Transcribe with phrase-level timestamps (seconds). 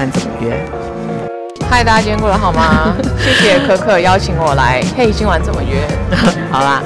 [0.00, 0.58] 晚怎么约？
[1.70, 2.94] 嗨，大家今天过得好吗？
[3.20, 4.82] 谢谢可可邀请我来。
[4.96, 5.86] 嘿，今晚怎么约？
[6.50, 6.82] 好啦。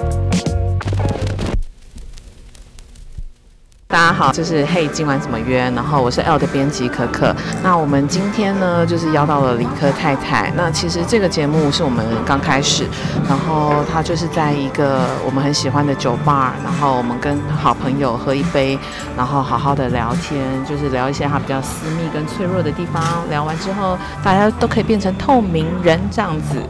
[4.17, 5.59] 好，就是嘿，今晚怎么约？
[5.75, 7.35] 然后我是 L 的编辑可可。
[7.65, 10.53] 那我们今天呢，就是邀到了理科太太。
[10.57, 12.87] 那其实这个节目是我们刚开始，
[13.29, 18.79] 然后他就是在一个我们很喜欢的酒吧，然后我们跟好朋友喝一杯，
[19.17, 23.03] 然后好好的聊天，就是聊一些他比较私密跟脆弱的地方。
[23.29, 26.63] 聊完之后，大家都可以变成透明人这样子。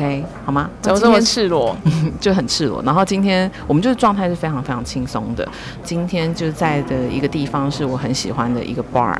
[0.00, 0.70] OK，好吗？
[0.80, 1.76] 怎么这么赤裸？
[2.18, 2.82] 就很赤裸。
[2.82, 5.46] 然后今天我们就是状态是非常非常轻松的。
[5.84, 9.14] 今天就在的一个地方是我很喜欢的一个 bar。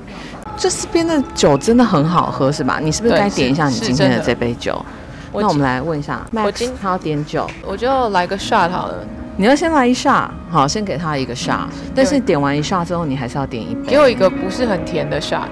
[0.57, 2.81] 这边的酒真的很好喝，是吧？
[2.83, 4.83] 你是不是该点一下你今天的这杯酒？
[5.35, 9.07] 那我们来问一下，我今天他要点酒，我就来个 shot 好了。
[9.41, 11.67] 你要先来一 shot，好，先给他一个 shot。
[11.95, 13.93] 但是点完一 shot 之后，你还是要点一杯。
[13.93, 15.49] 给我一个不是很甜的 shot。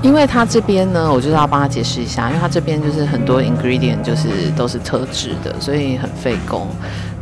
[0.00, 6.68] 因为他这边呢，我就是要帮他解释一下，因为他这边就是很多 ingredient 就是都是特制的，所以很费工，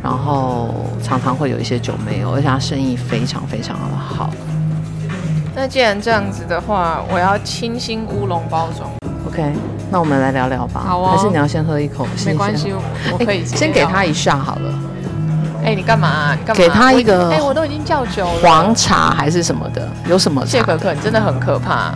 [0.03, 4.29] 然后常常会有一些酒没有，而且他生意非常非常的好。
[5.55, 8.87] 那既然这样子的话，我要清新乌龙包装。
[9.25, 9.51] OK，
[9.89, 10.83] 那我们来聊聊吧。
[10.85, 11.17] 好啊、哦。
[11.17, 12.05] 还是你要先喝一口？
[12.27, 12.71] 没关系，
[13.11, 14.90] 我可以先给他一下好了。
[15.63, 16.35] 哎、欸，你干嘛、啊？
[16.39, 16.57] 你干嘛？
[16.57, 17.29] 给他一个。
[17.29, 18.41] 哎、欸，我都已经叫酒了。
[18.41, 19.87] 黄茶还是什么的？
[20.07, 20.45] 有什么？
[20.45, 21.93] 谢可可，你真的很可怕。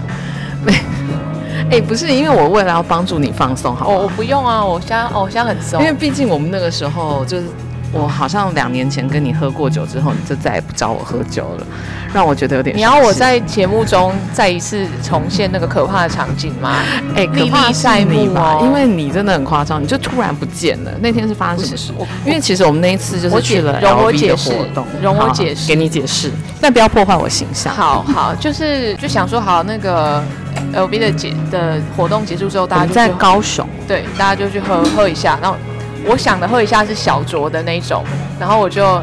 [1.71, 3.87] 哎、欸，不是，因为我为了要帮助你放松，好。
[3.87, 5.81] 我，我不用啊，我现在哦，我现在很松。
[5.81, 7.47] 因为毕竟我们那个时候就是，
[7.91, 11.67] 我好像两年前跟你喝过酒之后，你就再也不找我喝酒了，
[12.13, 12.75] 让我觉得有点。
[12.75, 16.79] 你要我在节目中再一次重现那个可怕的场景吗？
[17.15, 20.91] 哎、欸，历历在目吧，因为你真的很夸张，你就突然不见了。
[21.01, 21.93] 那天是发生什么事？
[22.25, 27.73] 因为其实我们那一次就是去了 LV 的活动，容我解释，给你解释，但不要破坏我形象。
[27.73, 30.21] 好好，就是就想说好那个。
[30.73, 35.37] LV 的结的活动结束之后，大家就在高雄，对，大家就去喝喝一下。
[35.41, 35.57] 然后
[36.07, 38.03] 我想的会一下是小酌的那种，
[38.39, 39.01] 然后我就。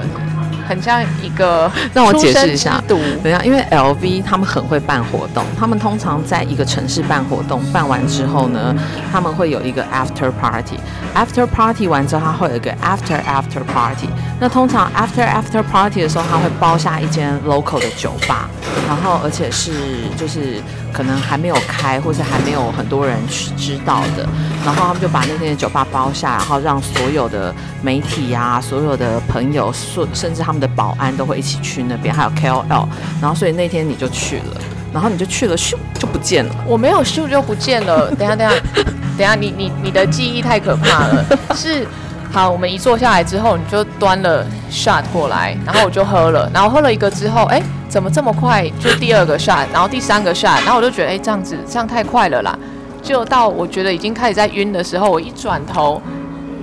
[0.65, 2.83] 很像一个， 让我解释一下。
[2.87, 8.75] 等一下，因为 LV 他们很会办活动，他们通常在一个城市办活动，办完之后呢，
[9.13, 10.79] 他们会有一个 after party。
[11.17, 14.09] after party 完之后，他会有一个 after after party。
[14.41, 18.49] 那通常 after after party 的时候，他会包下一间 local 的酒吧，
[18.87, 19.73] 然后而且是
[20.17, 24.27] 就是可能还没有开，或是还没有很多人去知道的，
[24.65, 30.63] 然后他们就把那天的酒吧包下，然后让所有的媒体啊，所有的朋友，甚甚至他们。
[30.63, 32.87] 的保安都会一起去那边，还有 KOL，
[33.21, 34.61] 然后所以那天你就去了，
[34.93, 36.55] 然后你就去了，咻就不见了。
[36.65, 38.09] 我没有咻就不见了。
[38.15, 38.55] 等下等下
[39.19, 41.25] 等下，你你你的记忆太可怕了。
[41.57, 41.85] 是，
[42.31, 47.61] 好，我们一坐下来之后，你就端了 shot 过来，然后我就喝了，然后喝了一个之后，哎，
[47.93, 52.59] 怎么这么快就第二个 shot，然后第三个 shot，然后我就觉得，哎，这样子这样太快了啦。
[53.03, 56.01] 就到我觉得已经开始在晕的时候，我一转头，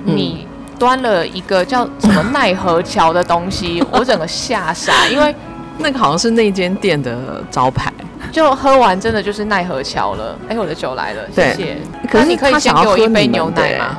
[0.04, 0.40] 你。
[0.42, 0.46] 嗯
[0.80, 5.36] 端了一个叫什么奈何桥的东西，我整个吓傻，因为
[5.80, 7.92] 那个好像是那间店的招牌。
[8.32, 10.40] 就喝完真的就是奈何桥了。
[10.48, 11.78] 哎，我的酒来了，谢谢。
[12.10, 13.98] 可是你可以先给我一杯牛奶吗？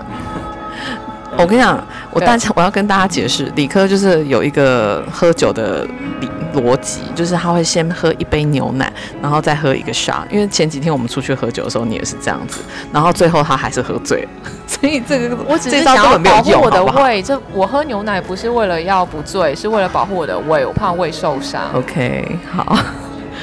[1.37, 5.87] 我跟你讲，我大家我要跟大家解释，理科就是有一个喝酒的
[6.21, 10.23] 理逻辑，就是他会先喝一杯牛奶，然后再喝一个 shot。
[10.31, 12.61] 因为前几天我们出去喝酒的时候，你也是这样子，
[12.93, 14.29] 然后最后他还是喝醉了。
[14.67, 17.23] 所以这个我只是想要保护我的胃。
[17.23, 21.63] 这我喝牛奶不是为了要不醉，是为了保护我的胃，我怕胃受伤。
[21.75, 22.77] OK，好。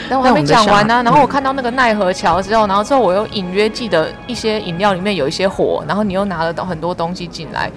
[0.09, 7.69] 但我还没讲完呢、啊，然后我看到那个奈何桥之后，然后之后我又隐约记得一些饮料里面有一些火，然后你又拿了很多东西进来，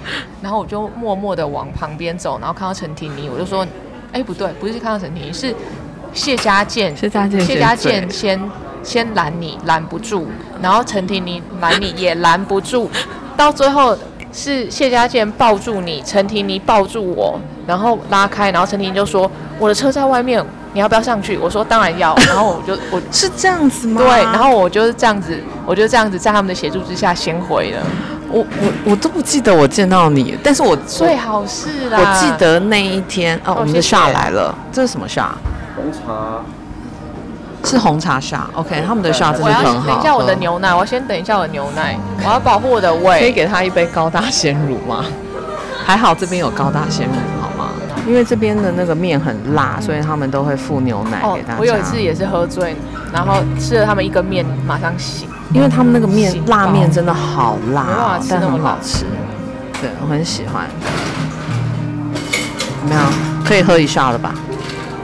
[0.42, 3.66] 然后我就默默的往旁边走，然后看到陈婷妮，我就说，
[4.12, 5.54] 哎，不对，不是看到陈婷，是
[6.12, 8.50] 谢家健，谢家健，谢家健先
[8.82, 10.26] 先拦你，拦不住，
[10.62, 12.90] 然后陈婷妮拦你也拦不住，
[13.36, 13.96] 到最后
[14.32, 20.44] 是谢家健抱住你，陈婷妮抱住我，然后拉开，然后陈婷妮就说，我的车在外面。
[20.72, 21.36] 你要不要上去？
[21.36, 24.00] 我说当然要，然后我就我 是这样子吗？
[24.00, 25.36] 对，然后我就是这样子，
[25.66, 27.82] 我就这样子在他们的协助之下先回了。
[28.30, 31.98] 我我我都不记得我见到你，但是我最好是啦。
[31.98, 35.34] 我记得那一天哦，我们的下来了，这是什么下？
[35.76, 36.44] 红茶，
[37.64, 38.48] 是红茶下。
[38.54, 39.86] OK，他们的下真的很好。
[39.90, 43.20] 等一下我的牛奶，我要先等一下我的牛奶，我要保护我的胃。
[43.20, 45.04] 可以给他一杯高大鲜乳吗？
[45.84, 47.14] 还好这边有高大鲜乳。
[47.40, 47.70] 好吗
[48.06, 51.56] 因为这边的那个面很辣，所以他们都会附牛奶给大家。
[51.58, 52.74] 我有一次也是喝醉，
[53.12, 55.28] 然后吃了他们一个面，马上醒。
[55.52, 59.04] 因为他们那个面辣面真的好辣，但很好吃。
[59.80, 60.66] 对，我很喜欢。
[62.80, 63.04] 怎么样？
[63.44, 64.34] 可以喝一下了吧？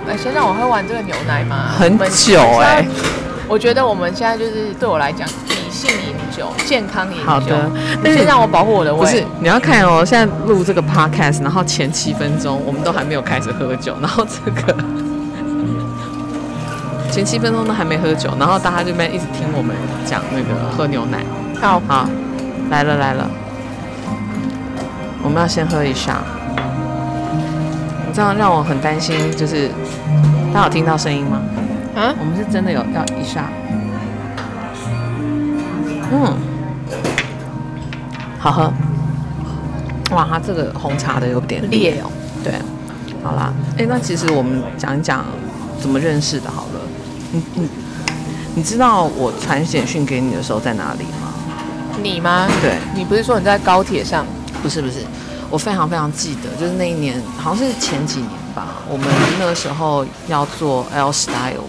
[0.08, 1.70] 哎，先让我喝完这个牛奶吗。
[1.76, 2.86] 很久哎。
[3.48, 7.24] 我觉得我们现在就是对我来讲，理性饮酒，健康饮酒。
[7.24, 7.70] 好的，
[8.02, 9.00] 你先让我保护我的胃。
[9.00, 14.76] 不是，你要看哦，现在录这个 podcast，然后前七分钟我们都还没有开始喝酒，然后这个
[17.16, 19.74] 前七分钟都还没喝酒，然后大家这边一直听我们
[20.04, 21.24] 讲那个喝牛奶。
[21.58, 22.06] 好，好，
[22.68, 23.26] 来了来了，
[25.22, 26.18] 我们要先喝一下。
[28.06, 29.70] 你这样让我很担心，就是
[30.52, 31.40] 大家有听到声音吗？
[31.96, 33.48] 啊，我们是真的有要一下。
[36.12, 36.36] 嗯，
[38.38, 38.70] 好喝。
[40.10, 42.12] 哇，它这个红茶的有点烈哦。
[42.44, 42.52] 对，
[43.24, 45.24] 好啦，哎、欸，那其实我们讲一讲
[45.80, 46.75] 怎么认识的，好了。
[47.36, 47.68] 你你
[48.54, 51.34] 你知道我传简讯给你的时候在哪里吗？
[52.02, 52.48] 你吗？
[52.62, 54.24] 对，你不是说你在高铁上？
[54.62, 55.04] 不是不是，
[55.50, 58.76] 我非常非常记得，就是那一年，好像是前几年吧。
[58.88, 59.06] 我们
[59.38, 61.64] 那个时候要做 L Style。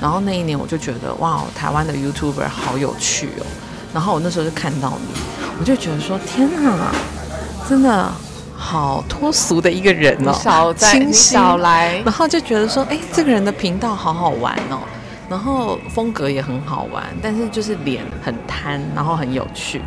[0.00, 3.46] 然后那一年我就觉得哇，台湾的 YouTuber 好有趣哦。
[3.92, 5.20] 然后我那时候就看到你，
[5.58, 6.90] 我就觉得说天哪，
[7.68, 8.10] 真的
[8.60, 11.98] 好脱俗的一个人哦，少在，清新，少来。
[12.04, 14.78] 然后就觉得说，哎，这个人的频道好好玩哦，
[15.30, 19.80] 然后风格也很好玩，但是就是脸很贪，然后很有趣。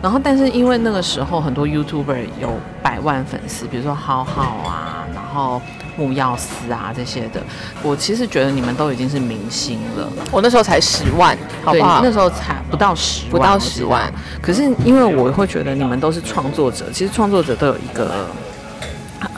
[0.00, 5.60] 然后但是因为那个时候很多 YouTuber 有百万粉丝，比如说浩浩啊，然后。
[5.96, 7.40] 木曜四啊，这些的，
[7.82, 10.08] 我其实觉得你们都已经是明星了。
[10.30, 12.00] 我那时候才十万，好不好？
[12.00, 14.12] 对，那时候才不到十万，不到十万。
[14.40, 18.26] 可是因为我会觉得你们都是创作者，其实创作者都有一个，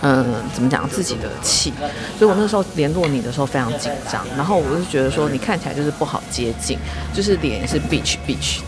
[0.02, 1.72] 嗯、呃，怎么讲自己的气。
[2.18, 6.78] 所以我那时候联络你的时候非常紧张，然后我就觉得说你看起来就是不好接近，
[7.12, 8.60] 就是脸是 bitch bitch。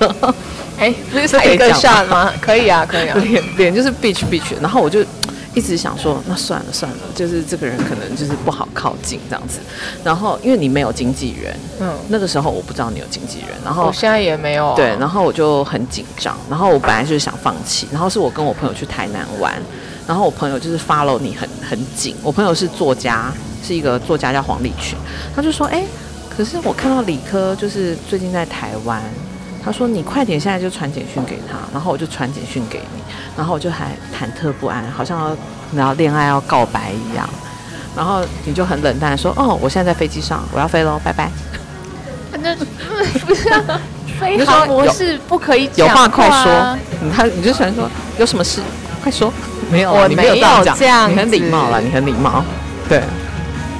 [0.78, 2.32] 哎， 不是才一个 shot 吗？
[2.40, 3.16] 可以啊，可以啊。
[3.22, 5.04] 脸脸就是 bitch bitch，然后我就。
[5.54, 9.58] 一直想说，那算了算了，就是这个人可能就是不好靠近这样子。
[10.02, 14.74] 然后因为你没有经纪人，嗯，那个时候我不知道你有经纪人，然后我现在也没有啊。
[14.76, 19.52] 对，然后我就很紧张，然后我本来就是想放弃，然后是我跟我朋友去台南玩，
[20.06, 22.16] 然后我朋友就是 follow 你很很紧。
[22.22, 23.32] 我朋友是作家，
[23.62, 24.96] 是一个作家叫黄立群，
[25.36, 25.84] 他就说，哎，
[26.34, 29.02] 可是我看到理科就是最近在台湾。
[29.64, 33.02] 他说：“你快点，现在就传简讯给他。”然后我就传简讯给你，
[33.36, 35.36] 然后我就还忐忑不安，好像要
[35.74, 37.28] 然后恋爱要告白一样。
[37.96, 41.30] 然后你就很冷淡说：“哦，我现在在飞机上，我要飞喽，拜拜。”
[42.42, 43.48] 那不是
[44.18, 46.78] 飞航模式不可以有话快说。
[47.00, 47.88] 你他你就喜欢说
[48.18, 48.60] 有什么事
[49.02, 49.32] 快说。
[49.70, 52.44] 没有，我你没有这样讲，你很礼貌了，你很礼貌。
[52.88, 53.02] 对，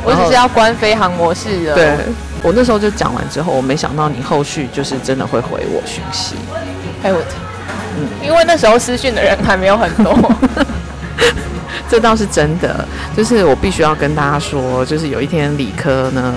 [0.04, 1.74] 我只是要关飞航模式的。
[1.74, 1.96] 对。
[2.42, 6.34] 我那时候就讲完之后，我没想到你后续就是真的会回我讯息。
[7.04, 7.18] 哎，我，
[7.96, 10.12] 嗯，因为那时候私讯的人还没有很多，
[11.88, 12.86] 这倒是真的。
[13.16, 16.34] 就是我必须要跟大家说，就是有一天理科呢，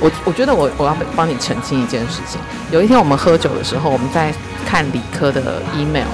[0.00, 2.40] 我我觉得我我要帮你澄清一件事情。
[2.70, 4.32] 有一天我们喝酒的时候，我们在
[4.64, 6.06] 看理科的 email，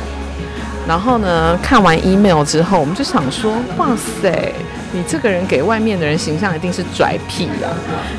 [0.89, 4.53] 然后呢，看完 email 之后，我们就想说，哇塞。
[4.93, 7.73] 你这个人给外面的人形象一定是拽屁啊，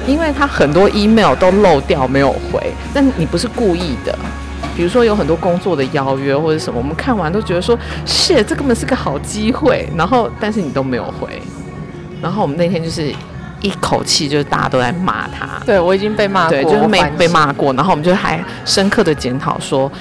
[0.07, 2.59] 因为他很多 email 都漏掉没有回，
[2.93, 4.17] 但你不是故意的。
[4.75, 7.77] 比如说有很多工作的邀约或者什么，我们看完都觉得说
[8.07, 11.39] ，shit，这根本是个好机会，然后但是你都没有回，
[12.19, 13.13] 然后我们那天就是
[13.61, 15.61] 一口气就是大家都在骂他。
[15.63, 19.91] 对，我已经被骂过，对，就是没被骂过，然后我们就还深刻的检讨说，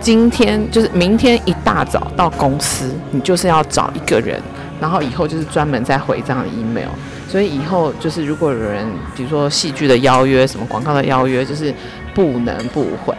[0.00, 4.40] 今天就是明天一大早到公司，你就是要找一个人。
[4.80, 6.88] 然后以后就是专门在回这样的 email，
[7.28, 11.74] 所以以后就是如果有人，比如说戏剧的邀约、什么广告的邀约，就是
[12.14, 13.14] 不能不回，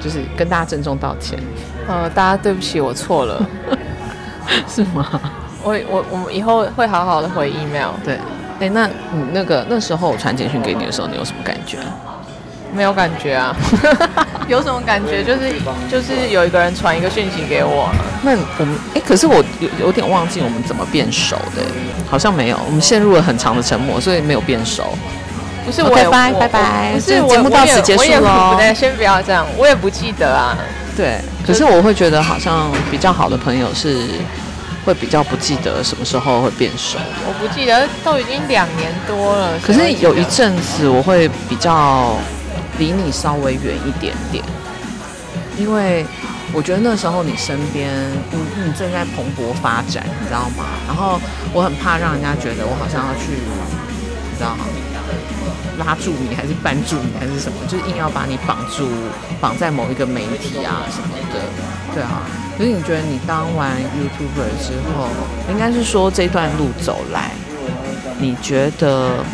[0.00, 1.38] 就是跟大家郑重道歉。
[1.86, 3.46] 呃，大家对不起，我错了，
[4.66, 5.20] 是吗？
[5.62, 7.90] 我我我们以后会好好的回 email。
[8.04, 8.18] 对，
[8.60, 11.78] 哎，那你那个那时候我传简讯给你的时候，你有什么感觉？
[12.72, 13.56] 没有感觉啊，
[14.46, 15.24] 有什么感觉？
[15.24, 15.52] 就是
[15.90, 17.88] 就是有一个人传一个讯息给我。
[18.22, 21.62] 那我们哎，可是我有有点忘记我们怎么变熟的，
[22.08, 22.58] 好像没有。
[22.66, 24.96] 我们陷入了很长的沉默，所以没有变熟。
[25.64, 26.92] 不是，我拜拜拜拜。
[26.94, 28.52] 不是，节目到此结束了。
[28.52, 30.56] 不对，先不要这样，我也不记得啊。
[30.96, 34.08] 对，可是我会觉得好像比较好的朋友是
[34.84, 36.98] 会比较不记得什么时候会变熟。
[37.26, 39.50] 我不记得，都已经两年多了。
[39.62, 42.16] 可是有一阵子我会比较。
[42.78, 44.44] 离你稍微远一点点，
[45.58, 46.06] 因为
[46.52, 47.92] 我觉得那时候你身边，
[48.30, 50.64] 你你正在蓬勃发展，你知道吗？
[50.86, 51.20] 然后
[51.52, 53.32] 我很怕让人家觉得我好像要去，
[54.30, 54.64] 你知道吗？
[55.78, 57.58] 拉住你，还是绊住你，还是什么？
[57.68, 58.88] 就是硬要把你绑住，
[59.40, 61.38] 绑在某一个媒体啊什么的。
[61.94, 62.22] 对啊，
[62.56, 65.08] 所以你觉得你当完 YouTuber 之后，
[65.50, 67.30] 应该是说这段路走来，
[68.18, 69.24] 你觉得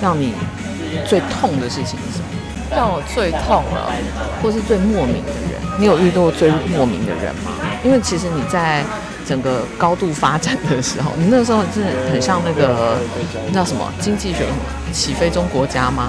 [0.00, 0.34] 让你
[1.06, 2.21] 最痛的事情是什么？
[2.74, 3.92] 让我最痛了，
[4.42, 7.52] 或是最莫名的人，你有遇到最莫名的人吗？
[7.84, 8.84] 因为其实你在
[9.26, 12.98] 整个高度发展的时候，你那个时候真的很像那个
[13.48, 14.46] 那叫什么经济学
[14.92, 16.08] 起飞中国家吗？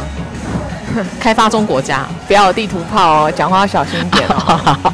[1.20, 4.94] 开发中国家，不要有地图炮哦，讲话要小心一点哦。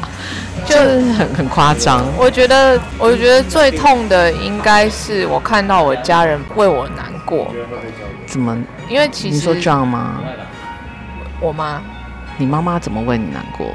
[0.66, 2.04] 就是很很夸张。
[2.16, 7.52] 我觉得，我觉得最痛的应该是我看到我家人为我难过。
[8.26, 8.56] 怎么？
[8.88, 10.20] 因为其实你说这样吗？
[11.40, 11.80] 我妈。
[12.36, 13.66] 你妈妈怎么为你难过？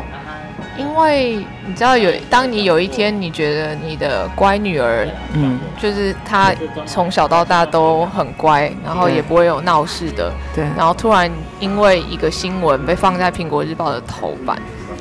[0.78, 6.54] 因为你知道有，当你有一天你觉得你的乖女儿，嗯，就是她
[6.86, 14.58] 从小到大都很乖，然后也不会有闹事的，对，然后突然因为一个新闻被放在苹果日报的头版。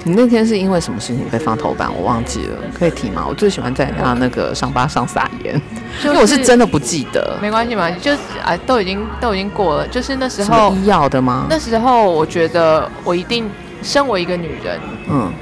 [0.06, 1.90] 你那天是因为什么事情被放头版？
[1.96, 3.24] 我忘记了，可以提吗？
[3.26, 5.54] 我最喜欢在他那个伤疤上撒盐，
[6.02, 7.38] 就是，因为我是真的不记得。
[7.40, 8.12] 没关系嘛，就
[8.44, 9.88] 啊，都已经都已经过了。
[9.88, 11.46] 就是那时候医药的吗？
[11.48, 13.48] 那时候我觉得我一定
[13.82, 15.32] 身为一个女人，嗯，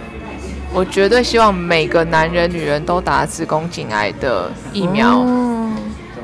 [0.72, 5.72] 我绝对希望每个男人、女人都打子宫颈癌的疫苗，哦，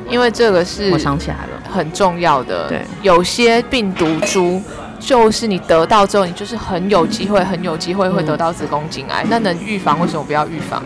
[0.08, 2.68] 因为这个是我想起来了，很重要的。
[2.68, 4.62] 对，有些病毒株。
[4.98, 9.24] 就是你得到之后，你就是很有机会，很有机会会得到子宫颈癌。
[9.30, 10.82] 那能预防，为什么不要预防？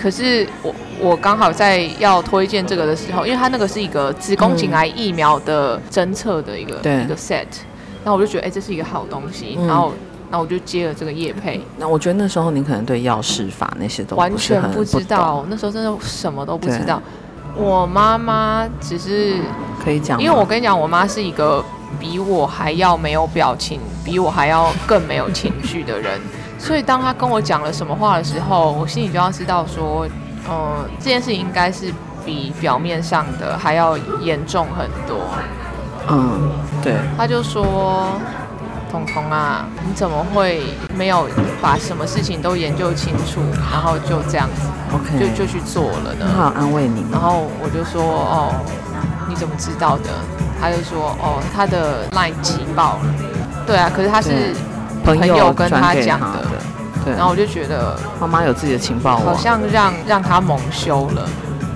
[0.00, 7.46] 可是我我刚好在要推荐这个的时候，因为它那个是一个子宫颈癌疫苗的侦测的一个、嗯、一个 set，
[8.04, 9.92] 那我就觉得哎、欸，这是一个好东西，然后
[10.30, 11.60] 那我就接了这个叶配。
[11.78, 17.02] 那我觉得那时候你可能对药事法那些都完全不知道，那时候真的什么都不知道。
[17.56, 19.36] 我妈妈只是
[19.82, 21.64] 可以讲，因为我跟你讲，我妈是一个。
[21.98, 26.20] 比我还要没有表情，比我还要更没有情绪的人，
[26.58, 30.06] 所以当他跟我讲了什么话的时候，我心里就要知道说，
[30.48, 31.92] 呃，这件事情应该是
[32.24, 35.20] 比表面上的还要严重很多。
[36.08, 36.50] 嗯，
[36.82, 36.94] 对。
[37.18, 38.12] 他就说
[38.90, 40.62] ：“彤彤啊，你怎么会
[40.94, 41.28] 没有
[41.60, 43.40] 把什么事情都研究清楚，
[43.72, 47.04] 然后就这样子，OK，就就去做了呢？”他好安慰你。
[47.10, 48.54] 然后我就说：“哦，
[49.28, 50.10] 你怎么知道的？”
[50.60, 53.14] 他就说：“哦，他的 line 挤爆了，
[53.66, 54.54] 对啊，可是他是
[55.04, 56.44] 朋友跟他讲的，
[57.04, 57.14] 对。
[57.14, 61.28] 然后我就觉得妈妈有自己的情报，好像让让他蒙羞了。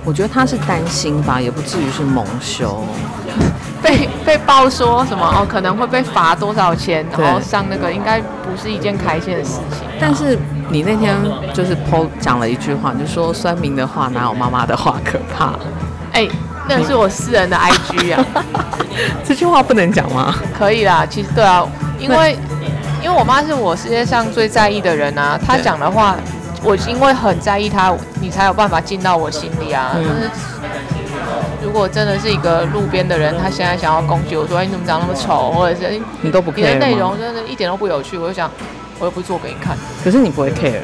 [0.03, 2.83] 我觉得他是担心吧，也不至于是蒙羞。
[3.81, 9.87] 被被爆说什么哦，可能会被罚多少钱，然后上那个应该不是一件开心的事情。
[9.99, 10.37] 但是
[10.69, 11.15] 你那天
[11.53, 15.53] 就是 po 讲了一句话，就说酸民的话哪有妈妈的话可怕？
[16.13, 16.27] 哎。”
[16.67, 18.25] 那是我私人的 IG 啊，
[19.25, 20.35] 这句话不能讲吗？
[20.57, 21.67] 可以啦，其实对啊，
[21.99, 22.37] 因为
[23.03, 26.15] 因为我妈是我世界上最在意的人啊，她讲的话，
[26.63, 29.91] 我因为很在意她，你才有办法进到我心里啊。
[29.95, 30.29] 嗯、就是
[31.63, 38.49] 如果真的是一个路边的人，他现在想要攻击我说，哎，你怎么长那么丑，或者是你都不 care 你的内容真的一点都不有趣，我就想，
[38.99, 39.75] 我又不做给你看。
[40.03, 40.81] 可是你不会 care。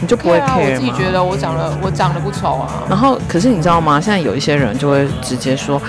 [0.00, 0.56] 你就不会 care 吗？
[0.56, 2.82] 我自己觉得我长得我长得不丑啊。
[2.88, 4.00] 然后，可是你知道吗？
[4.00, 5.80] 现在有一些人就会直接说，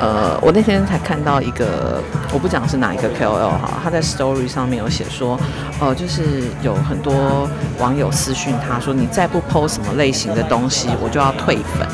[0.00, 5.38] 呃，我那天才看到一个，我不讲是哪一个 KOL 哈，他在 Story 上面有写说，
[5.80, 6.22] 呃，就是
[6.62, 7.48] 有很多
[7.78, 11.86] 网友私讯他说，你再不 post 什么类型的东西，我就要退粉。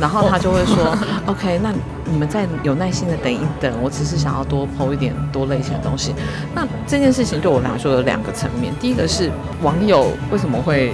[0.00, 1.72] 然后他就会说，OK，那。
[2.06, 6.14] 你们再有耐心的等一等，我只是想要多 po 一点多类型的东西。
[6.54, 9.30] 那这件事情对我来说有两个层面，第一个是
[9.62, 10.92] 网友为什么会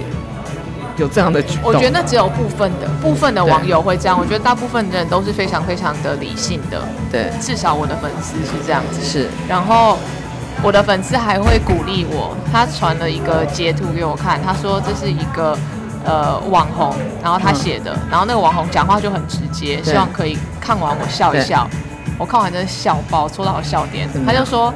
[0.97, 1.65] 有这样的举动？
[1.65, 6.81] 我觉得那只有部分的部分的网友会这样，我觉得大部分的人都是非常非常的理性的。
[7.11, 9.01] 对，至少我的粉丝是这样子。
[9.01, 9.97] 是，然后
[10.63, 15.55] 我的粉丝还会鼓励我，他传了一个截图给我看，他说这是一个。
[16.05, 21.67] 呃，网红，然后他写的，嗯，然后那个网红讲话就很直接，希望可以看完我笑一笑。
[22.17, 24.07] 我看完真的笑爆，戳到我笑点。
[24.25, 24.71] 他就说，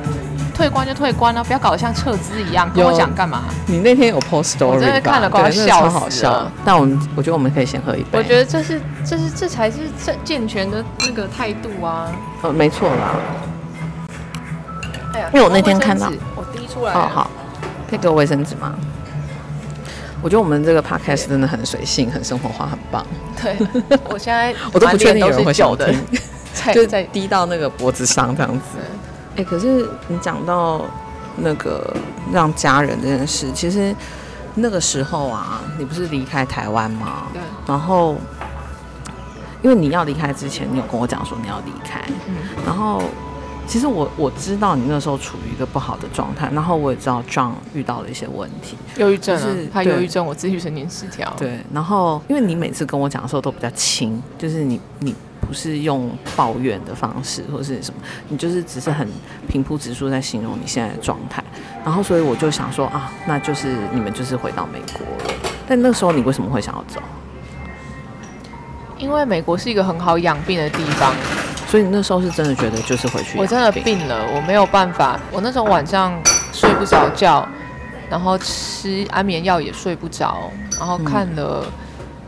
[0.54, 3.44] 退关就退关了，啊，不要搞得像撤资一样，跟我讲干嘛？
[3.68, 6.52] 你那天有 post story 我真的看了笑死了。
[6.64, 8.18] 但我们我觉得我们可以先喝一杯。
[8.18, 12.08] 我觉得这是这是这才是正健全的那个态度啊。
[12.42, 13.16] 呃，没错啦。
[15.14, 16.94] 哎呀，因为我那天看到，我滴出来。
[16.94, 17.30] 好好，
[17.88, 18.74] 可以给我卫生纸吗？
[20.26, 23.06] 我觉得我们这个 podcast 真的很随性，很生活化，很棒。
[23.40, 23.56] 对，
[24.10, 25.94] 我现在 我都不确定有人会笑的，
[26.74, 28.80] 就在滴到那个脖子上这样子。
[29.36, 30.82] 哎、欸，可是你讲到
[31.36, 31.96] 那个
[32.34, 33.96] 让家人这件事，其实
[34.56, 37.28] 那个时候啊，你不是离开台湾吗？
[37.32, 37.40] 对。
[37.68, 38.16] 然后，
[39.62, 43.04] 因为你要离开之前，你有跟我讲说你要离开，嗯，然后。
[43.68, 51.34] 其实我我知道你那时候处于一个不好的状态，然后我也知道 John 遇到了一些问题，忧郁症、啊，就是他忧郁症，我自闭神经失调。
[51.38, 59.08] 对，然后因为你每次跟我讲的时候都比较轻，就是你你不是用抱怨的方式或者是什么，你就是只是很
[59.48, 61.44] 平铺直述在形容你现在的状态。
[61.84, 65.34] 然后所以我就想说啊，那就是你们就是回到美国了。
[65.68, 67.02] 但那时候你为什么会想要走？
[68.98, 71.14] 因为美国是一个很好养病的地方，
[71.76, 73.38] 所以你那时候是真的觉得就是回去。
[73.38, 75.20] 我真的病了，我没有办法。
[75.30, 76.18] 我那时候晚上
[76.54, 77.46] 睡不着觉，
[78.10, 81.66] 然后吃安眠药也睡不着，然后看了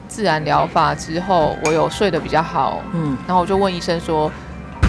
[0.09, 2.81] 自然疗法之后，我有睡得比较好。
[2.91, 4.29] 嗯，然后我就问医生说，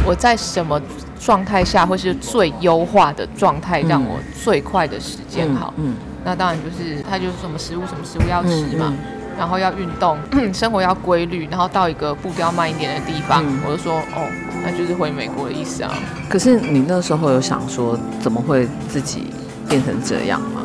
[0.05, 0.83] 我在什么
[1.21, 5.73] 状态下会是最优化的状态，让我最快的时间好？
[5.77, 8.87] 嗯，嗯，那当然就是他就是什么食物什么食物要吃嘛。
[8.89, 10.19] 嗯嗯然后要运动，
[10.53, 14.29] 生活要规律，然后到一个步调慢一点的地方，嗯、我就说哦，
[14.65, 15.95] 那就是回美国的意思啊。
[16.29, 19.29] 可是你那时候有想说，怎么会自己
[19.69, 20.63] 变成这样吗？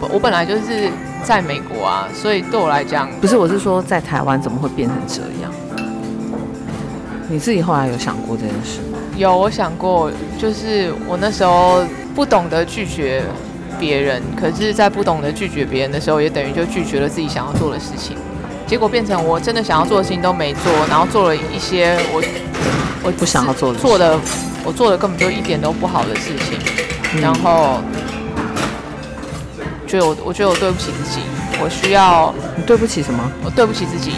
[0.00, 0.90] 我我本来就是
[1.22, 5.52] 在美国啊，所以对我来讲，不是，我是说在台湾怎么会变成这样？
[7.28, 8.98] 你自己后来有想过这件事吗？
[9.16, 11.84] 有，我想过，就是我那时候
[12.14, 13.22] 不懂得拒绝。
[13.78, 18.16] 别人，可是，在不懂得拒绝别人的时候，也等于就拒绝了自己想要做的事情，
[18.66, 22.22] 结果变成我真的想要做的事情都没做，然后做了一些我
[23.02, 24.18] 我不想要做的，做的
[24.64, 26.58] 我做的根本就一点都不好的事情，
[27.14, 27.80] 嗯、然后
[29.86, 31.20] 觉得我我觉得我对不起自己，
[31.62, 33.22] 我需要你对不起什么？
[33.44, 34.12] 我对不起自己。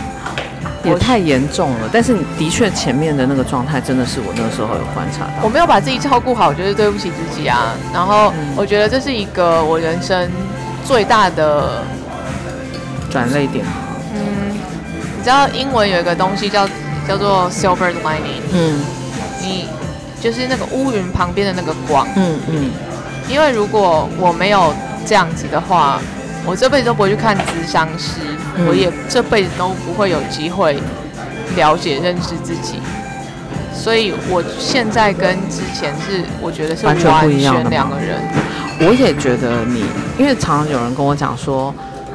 [0.84, 5.42] 也太严重了，但是你的确前面的那个状态真的是我那个时候有观察到。
[5.42, 7.74] 我没有把自己照顾好，我觉得对不起自己啊。
[7.92, 10.30] 然后我觉得这是一个我人生
[10.84, 11.82] 最大的
[13.10, 13.64] 转泪点。
[14.14, 14.56] 嗯，
[15.16, 16.66] 你知道英文有一个东西叫
[17.06, 18.40] 叫做 silver lining。
[18.52, 18.80] 嗯，
[19.42, 19.66] 你
[20.20, 22.06] 就是那个乌云旁边的那个光。
[22.16, 22.70] 嗯嗯。
[23.28, 24.74] 因为如果我没有
[25.06, 26.00] 这样子的话，
[26.46, 28.20] 我这辈子都不会去看咨商师，
[28.56, 30.78] 嗯、我也这辈子都不会有机会
[31.56, 32.80] 了解认识自己，
[33.74, 38.20] 所以我现在跟之前是我觉得是完全两个人。
[38.82, 39.84] 我也觉得你，
[40.18, 41.74] 因为常常有人跟我讲说，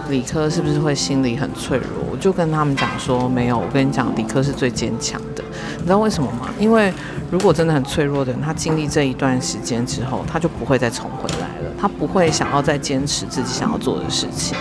[0.10, 1.88] 理科是不是会心里很脆弱？
[2.12, 5.44] 我就跟他们讲说，没有，我跟你讲，理科是最坚强的。
[5.78, 6.50] 你知道为什么吗？
[6.60, 6.94] 因为
[7.32, 11.72] 如果真的很脆弱的人，他经历这一段时间之后，他就不会再重回来了。
[11.80, 14.58] 他不会想要再坚持自己想要做的事情，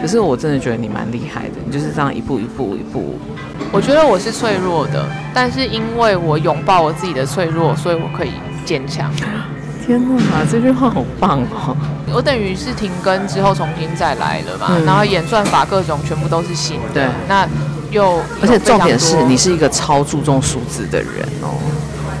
[0.00, 3.14] 可是我真的觉得你蛮厉害的，你就是这样一步一步一步。
[3.72, 8.32] 我觉得我是脆弱的，但是因为我拥抱我自己的脆弱，所以我可以
[8.64, 9.12] 坚强。
[9.84, 11.76] 天哪，这句话好棒哦！
[12.12, 16.88] 我等于是停更之后重新再来了嘛，嗯、然后演算法各种全部都是新的。
[16.94, 17.46] 对，那
[17.90, 21.54] 又而且重点是你是一个超注重数字的人哦。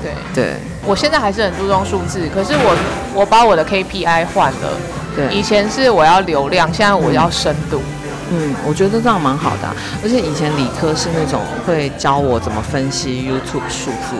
[0.02, 0.54] 对对。
[0.84, 2.76] 我现在还是很注重数字，可是我
[3.12, 4.70] 我把我的 KPI 换了。
[5.16, 7.82] 对，以前是我要流量，现在我要深度。
[8.30, 9.74] 嗯，我觉得这样蛮好的啊。
[10.02, 14.14] 而且以前理科是那种会教我怎么分析 YouTube 数字，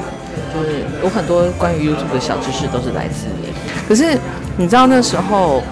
[0.52, 3.52] 就是有很多关于 YouTube 的小知识都是来自你。
[3.86, 4.18] 可是
[4.56, 5.62] 你知道那时候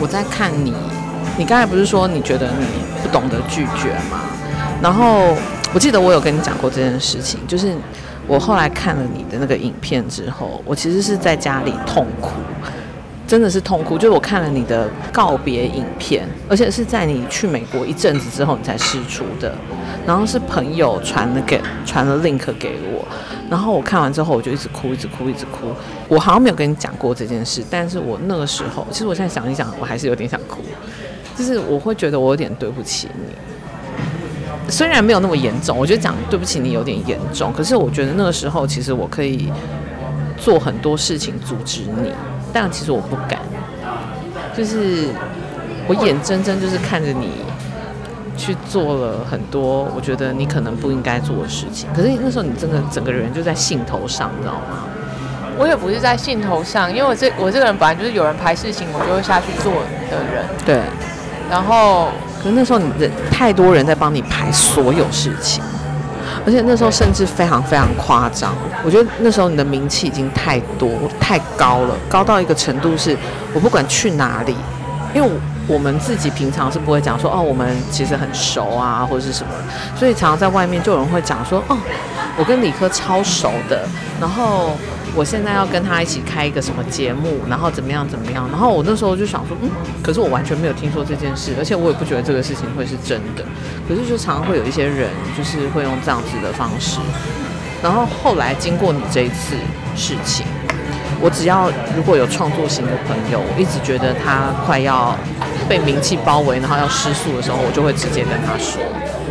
[0.00, 0.74] 我在看你，
[1.36, 2.66] 你刚才不是说你觉得你
[3.02, 4.20] 不懂得拒绝吗？
[4.82, 5.34] 然后
[5.72, 7.74] 我记得我有跟你讲过这件事情，就是。
[8.28, 12.32] 我后来看了你的那个影片之后，我其实是在家里痛哭，
[13.26, 13.98] 真的是痛哭。
[13.98, 19.54] 就是我看了你的告别影片，而且是在你去美国一阵子之后你才释出的，
[20.06, 23.06] 然后是朋友传了给传了 link 给我，
[23.50, 25.68] 然后我看完之后我就一直哭，一直哭，一直哭。
[26.08, 30.62] 我好像没有跟你讲过这件事，但是我那个时候，其实我现在想一想，我还是有点想哭，
[31.36, 33.34] 就是我会觉得我有点对不起你。
[34.68, 39.52] 虽然没有那么严重，我觉得讲对不起你有点严重，可是我觉得那个时候其实我可以
[40.36, 42.10] 做很多事情阻止你，
[42.52, 43.38] 但其实我不敢，
[44.56, 45.08] 就是
[45.86, 47.30] 我眼睁睁就是看着你
[48.36, 54.84] 去做了很多我觉得你可能不应该做的事情，可是那时候你真的整个人就在兴头上，你知道吗？
[55.58, 59.72] 我也不是在兴头上，因为我这我这个人本来就是有人排事情我就会下去做
[60.10, 60.80] 的人，对，
[61.50, 62.08] 然后。
[62.38, 65.64] 可是那时候你人太多人在帮你排所有事情，
[66.46, 68.54] 而且那时候甚至非常非常夸张。
[68.84, 70.88] 我觉得那时候你的名气已经太多
[71.20, 73.14] 太高了，高到一个程度是，
[73.52, 74.56] 我不管去哪里，
[75.12, 75.30] 因为
[75.66, 79.52] 我们自己平常是不会讲说哦，我们其实很熟啊或者是什么，
[79.96, 81.76] 所以常常在外面就有人会讲说哦，
[82.38, 83.84] 我跟理科超熟的，
[84.20, 84.70] 然后。
[85.16, 89.70] 我现在要跟他一起开一个什么节目，然后怎么样怎么样，然后我那时候就想说，嗯，
[90.02, 93.42] 可是我完全没有听说这件事，而且我也不觉得这个事情会是真的。
[93.88, 97.00] 可是就常常会有一些人，就是会用这样子的方式。
[97.82, 99.56] 然后后来经过你这一次
[99.96, 100.44] 事情，
[101.18, 105.16] 我只要如果有创作型的朋友，我一直觉得他快要
[105.66, 108.82] 被名气包围，然后要失速的时候，我就会直接跟他说，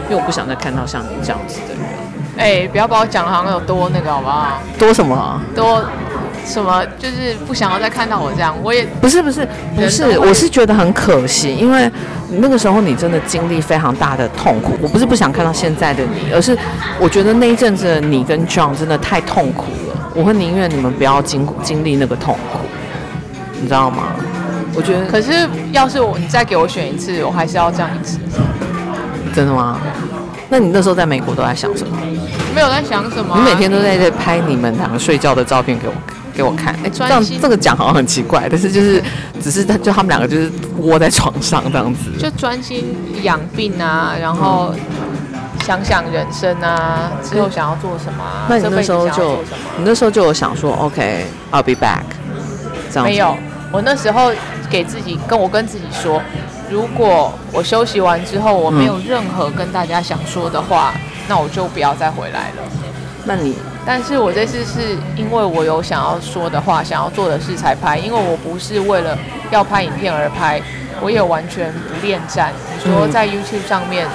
[0.10, 1.95] 因为我不想再看到像你这样子的人。
[2.38, 4.60] 哎，不要把我讲的好像有多那个好不好？
[4.78, 5.42] 多什么？
[5.56, 5.84] 多
[6.46, 6.86] 什么？
[7.00, 8.56] 就是不想要再看到我这样。
[8.62, 11.90] 我也不是不是不是，我是觉得很可惜，因为
[12.30, 14.74] 那个时候你真的经历非常大的痛苦。
[14.82, 16.58] 我不是不想看到现在的你，而是
[17.00, 20.12] 我觉得那一阵子的你跟 John 真的太痛苦了。
[20.14, 22.60] 我会宁愿你们不要经经历那个痛苦，
[23.60, 24.08] 你知道吗？
[24.76, 28.20] 我觉得，可是要是我你再给我选一次，我还是要这样一次。
[29.34, 29.80] 真的吗？
[30.50, 31.98] 那你那时候在美国都在想什么？
[32.54, 33.40] 没有在想什么、啊。
[33.40, 35.94] 你每天都在在拍你们两个睡觉的照片给我
[36.34, 36.74] 给我看。
[36.84, 39.04] 哎，这样这个讲好像很奇怪，但是就是
[39.42, 44.74] 只是他就他们两个就是窝在床上这样子，就专心养病啊，然后
[45.66, 48.46] 想想人生啊，之后想要做什么、啊。
[48.48, 49.38] 那你那时候就
[49.78, 52.04] 你那时候就有想说，OK，I'll be back。
[52.92, 53.36] 这样没有，
[53.72, 54.32] 我那时候
[54.70, 56.22] 给自己跟我跟自己说。
[56.70, 62.64] 如果我休息完之后我没有任何跟大家想说的话，嗯、那我就不要再回来了。
[63.24, 69.18] 那你，但是我这次是因为我有想要说的话、想要做的事才拍，因为我不是为了
[69.52, 70.62] 要拍影片而拍，
[71.02, 72.52] 我也完全不恋战。
[72.84, 74.08] 你说在 YouTube 上面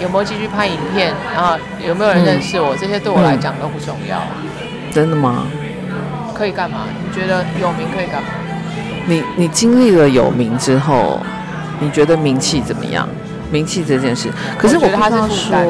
[0.00, 4.22] 有没有继续拍影片，然后有没有人认识我，嗯、这些对我来讲都不重要。
[4.92, 5.46] 真的吗？
[6.34, 6.86] 可以干嘛？
[7.04, 8.28] 你觉得有名可以干嘛？
[9.06, 11.20] 你你经历了有名之后。
[11.80, 13.08] 你觉得名气怎么样？
[13.50, 15.66] 名气这件事，可是我觉得他是负担。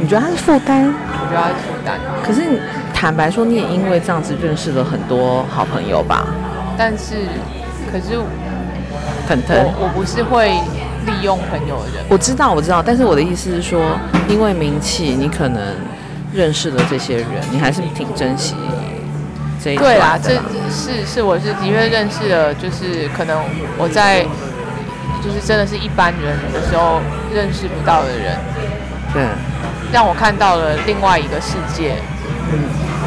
[0.00, 0.86] 你觉得他是负担？
[0.86, 1.98] 我觉得他是负担。
[2.24, 2.62] 可是
[2.94, 6.28] 坦白说，你也因为这样子认识了很多好朋友吧？
[6.78, 7.26] 但是，
[7.92, 8.16] 可是，
[9.28, 10.48] 腾腾，我我不是会
[11.04, 12.04] 利用朋友的人。
[12.08, 12.82] 我知道，我知道。
[12.82, 15.60] 但是我的意思是说，因为名气，你可能
[16.32, 18.54] 认识了这些人，你还是挺珍惜
[19.62, 19.76] 这一。
[19.76, 20.30] 对啦，这
[20.70, 23.38] 是是我是的确认识了，就是可能
[23.76, 24.24] 我在。
[25.22, 27.00] 就是真的是一般人的时候
[27.32, 28.36] 认识不到的人，
[29.12, 29.26] 对，
[29.92, 31.96] 让我看到了另外一个世界。
[32.50, 32.58] 嗯，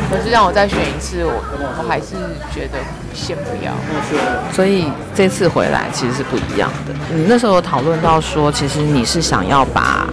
[0.10, 2.16] 可是让我再选一次，我我还是
[2.54, 2.78] 觉得
[3.14, 3.74] 先不要。
[4.52, 6.94] 所以这次回来其实是不一样的。
[7.14, 10.08] 你那时候有讨论到说，其实你是想要把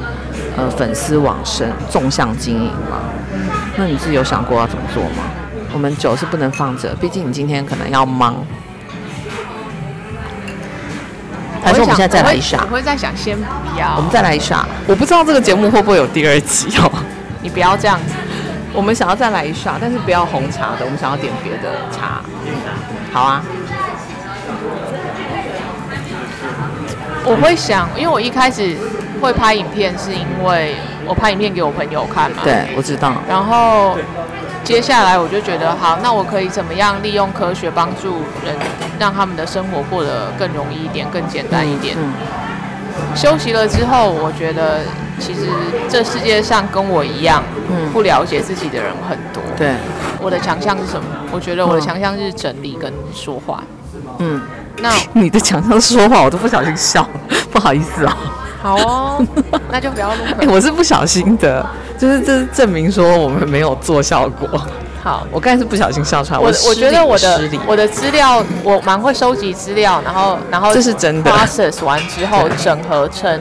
[0.56, 3.00] 呃粉丝往生纵向经营吗？
[3.76, 5.24] 那你自己有想过要怎么做吗？
[5.74, 8.34] 我们酒是不能放着，毕竟你今天可能要忙。
[11.68, 12.58] 还是我们现在再来一下？
[12.62, 13.94] 我会再想，先不要。
[13.96, 14.66] 我们再来一下。
[14.86, 16.90] 我不知道这个节目会不会有第二集哦。
[17.42, 18.14] 你不要这样子。
[18.72, 22.22] 我们想要再来一下，但是不要红茶的，我们想要点别的茶。
[23.12, 23.42] 好啊。
[27.24, 28.74] 我会想，因为我一开始
[29.20, 30.74] 会拍影片，是因为
[31.06, 32.38] 我拍影片给我朋友看嘛。
[32.44, 33.12] 对，我知道。
[33.28, 33.98] 然后。
[34.68, 38.54] 接下来我就觉得好，那我可以怎么样利用科学帮助人，
[38.98, 41.96] 让他们的生活过得更容易一点、更简单一点。
[41.98, 42.12] 嗯
[42.98, 44.80] 嗯、休息了之后，我觉得
[45.18, 45.48] 其实
[45.88, 49.42] 这世界上跟我一样，嗯、不了解自己的人很多。
[49.56, 49.74] 对，
[50.20, 51.06] 我的强项是什么？
[51.32, 53.64] 我觉得我的强项是整理跟说话。
[54.18, 54.38] 嗯，
[54.82, 57.08] 那 你的强项是说话，我都不小心笑，
[57.50, 58.37] 不好意思啊、哦。
[58.60, 59.26] 好哦，
[59.70, 60.16] 那就不要录。
[60.38, 61.64] 哎、欸，我是不小心的，
[61.98, 64.48] 就是这是证明说我们没有做效果。
[65.00, 66.38] 好，我刚才是不小心笑出来。
[66.40, 71.30] 我我觉得我的我的资料我蛮会收集资料，然后然后这是真的。
[71.30, 73.40] process 完之后整合成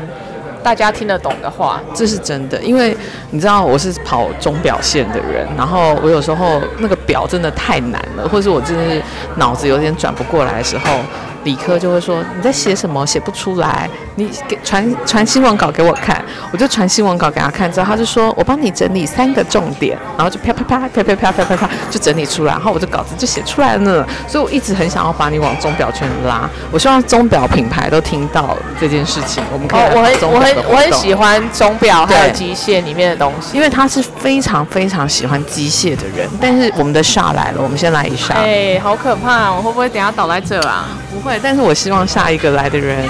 [0.61, 2.61] 大家听得懂的话，这是真的。
[2.61, 2.95] 因为
[3.31, 9.01] 你知道我是跑钟表线的人，然后我有时候那个表真的太难了，或者是我真的是
[9.37, 10.99] 脑子有点转不过来的时候。
[11.43, 13.05] 理科就会说，你在写什么？
[13.07, 16.21] 写不出来，你给传传新闻稿给我看，
[16.51, 24.05] 我就传新闻稿给他看，之后他就说我帮你整理三个重点，然后就啪啪啪啪啪啪啪啪啪就整理出来，然后我的稿子就写出来了。
[24.27, 29.41] 所以我一直很想要把你往钟表圈拉，我希望钟表品牌都听到这件事情。
[29.53, 36.27] 我们可以我很我很我很喜欢钟表还有机械里面的东西，因为他是非常非常喜欢机械的人。
[36.41, 38.33] 但是我们的 shot 来了，我们先来一下。
[38.33, 39.51] 哎，好可怕！
[39.51, 40.87] 我会不会等下倒在这啊？
[41.17, 41.39] 不会。
[41.41, 43.03] 但是我希望下一个来的人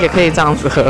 [0.00, 0.82] 也可以这样子喝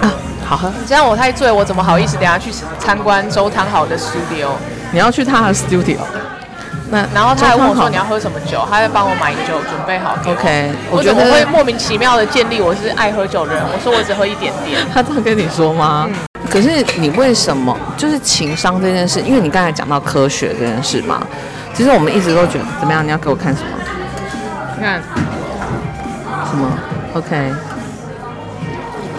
[0.00, 0.12] 啊，
[0.46, 0.68] 好喝。
[0.68, 4.50] 你这样我太醉，我怎么好意思等下去参观周汤好的 studio？
[4.92, 5.98] 你要去他的 studio？
[6.90, 10.16] 那然后他还问我说你要喝什么酒，他会帮我买酒准备好。
[10.26, 13.64] OK，我觉得我会莫名其妙的建立我是爱喝酒的人。
[13.64, 14.80] 我说我只喝一点点。
[14.94, 16.06] 他这样跟你说吗？
[16.08, 16.14] 嗯。
[16.54, 19.20] 可是你为什么就是情商这件事？
[19.22, 21.20] 因为你刚才讲到科学这件事嘛。
[21.74, 23.04] 其实我们一直都觉得怎么样？
[23.04, 23.68] 你要给我看什么？
[24.80, 25.02] 看
[26.48, 26.70] 什么
[27.14, 27.52] ？OK。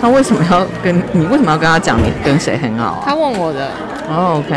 [0.02, 1.26] 他为什么要跟你？
[1.26, 3.04] 为什么要跟他讲你跟谁很好啊？
[3.06, 3.70] 他问我的。
[4.08, 4.56] 哦，OK。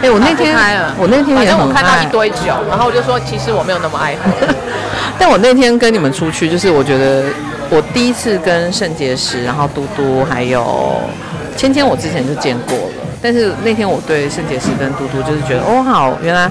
[0.00, 0.54] 哎，我那天，
[0.96, 1.58] 我那天也很爱。
[1.58, 4.46] 反正我看到一堆酒，然后我就说，其实我没有那么爱喝。
[5.18, 7.24] 但我那天跟你们出去，就是我觉得
[7.70, 11.00] 我第一次跟圣结石，然后嘟嘟还有
[11.56, 13.06] 芊芊，我之前就见过了。
[13.20, 16.50] 但是那天我对圣结石跟嘟嘟就是觉得，哦，好，原来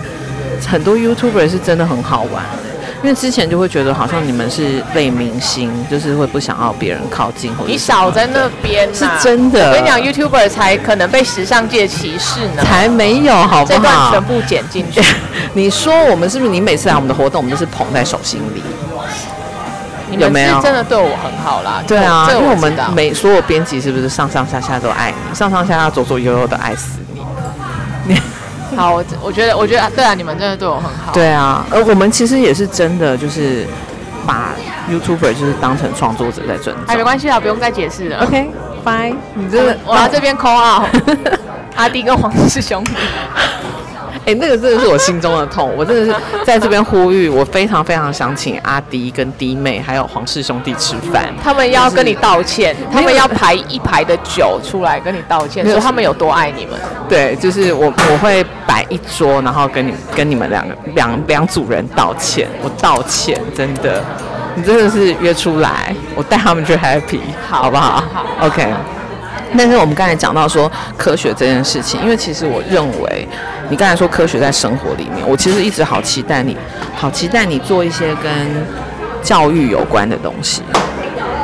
[0.68, 2.44] 很多 YouTuber 是真的很好玩。
[3.04, 7.70] 因为之前就会觉得好像你们是类明星，就是会不想要别人靠近或者。
[7.70, 9.68] 你少在那边，是真的。
[9.70, 12.64] 我跟你讲，YouTuber 才可能被时尚界歧视呢。
[12.64, 13.78] 才没有，好不好？
[13.78, 15.00] 这段全部剪进去。
[15.54, 16.52] 你说我们是不是？
[16.52, 18.64] 你每次来我们的活动，我们都是捧在手心里。
[20.12, 20.62] 有没有？
[20.62, 21.82] 真的对我很好啦。
[21.88, 27.22] 对啊，因为我们每所有编辑是不是上上下下都爱你，上上下下左左右右的爱死你。
[28.06, 28.22] 你。
[28.76, 31.12] 好，我我觉得，我觉得对啊，你们真的对我很好。
[31.14, 33.66] 对啊，而我们其实也是真的，就是
[34.26, 34.52] 把
[34.90, 36.86] YouTuber 就是当成创作者在尊重。
[36.88, 38.24] 哎，没关系啊，不用再解释了。
[38.26, 40.88] OK，Fine，你真的，我要这边 call out，
[41.76, 42.92] 阿滴跟黄氏兄弟。
[44.28, 56.78] 哎、欸，那个真的是我心中的痛，我真的是在这边呼吁，我非常非常想请阿迪跟弟妹还有黄氏兄弟吃饭，他们要跟你道歉，就是、他们要排一排的酒出来跟你道歉，说他们有多爱你们。
[57.08, 64.04] 对，就是我我会摆一桌，然后跟你跟你们两个两两组人道歉，我道歉，真的，
[64.56, 68.04] 你真的是约出来，我带他们去 happy，好，好不好？
[68.14, 68.74] 好，OK。
[69.58, 73.28] 但是我们刚才讲到说科学这件事情，因为其实我认为，
[73.70, 76.56] 你刚才说科学在生活里面，我其实一直好期待你，
[76.96, 78.32] 好期待你做一些跟
[79.22, 80.62] 教育有关的东西。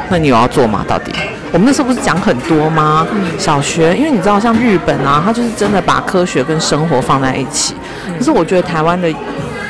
[0.09, 0.85] 那你有要做吗？
[0.87, 1.11] 到底？
[1.51, 3.07] 我们那时候不是讲很多吗？
[3.37, 7.75] 小学，因为你知道，像日本啊，它就是真的把科学跟生活放在一起。
[8.17, 9.07] 可是我觉得台湾的，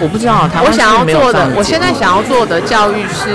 [0.04, 1.56] 我不知道台湾是不是没有这样的。
[1.56, 3.34] 我想要做的，我现在想要做的教育是。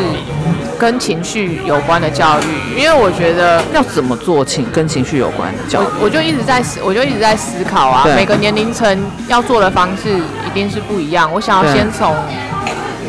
[0.79, 8.07] 跟情绪有关的教育，因为我觉得要怎么做情跟情绪有关的教育，我，我就一直在思，我就一直在思考啊。
[8.15, 8.87] 每个年龄层
[9.27, 10.09] 要做的方式
[10.47, 11.29] 一定是不一样。
[11.33, 12.15] 我想要先从，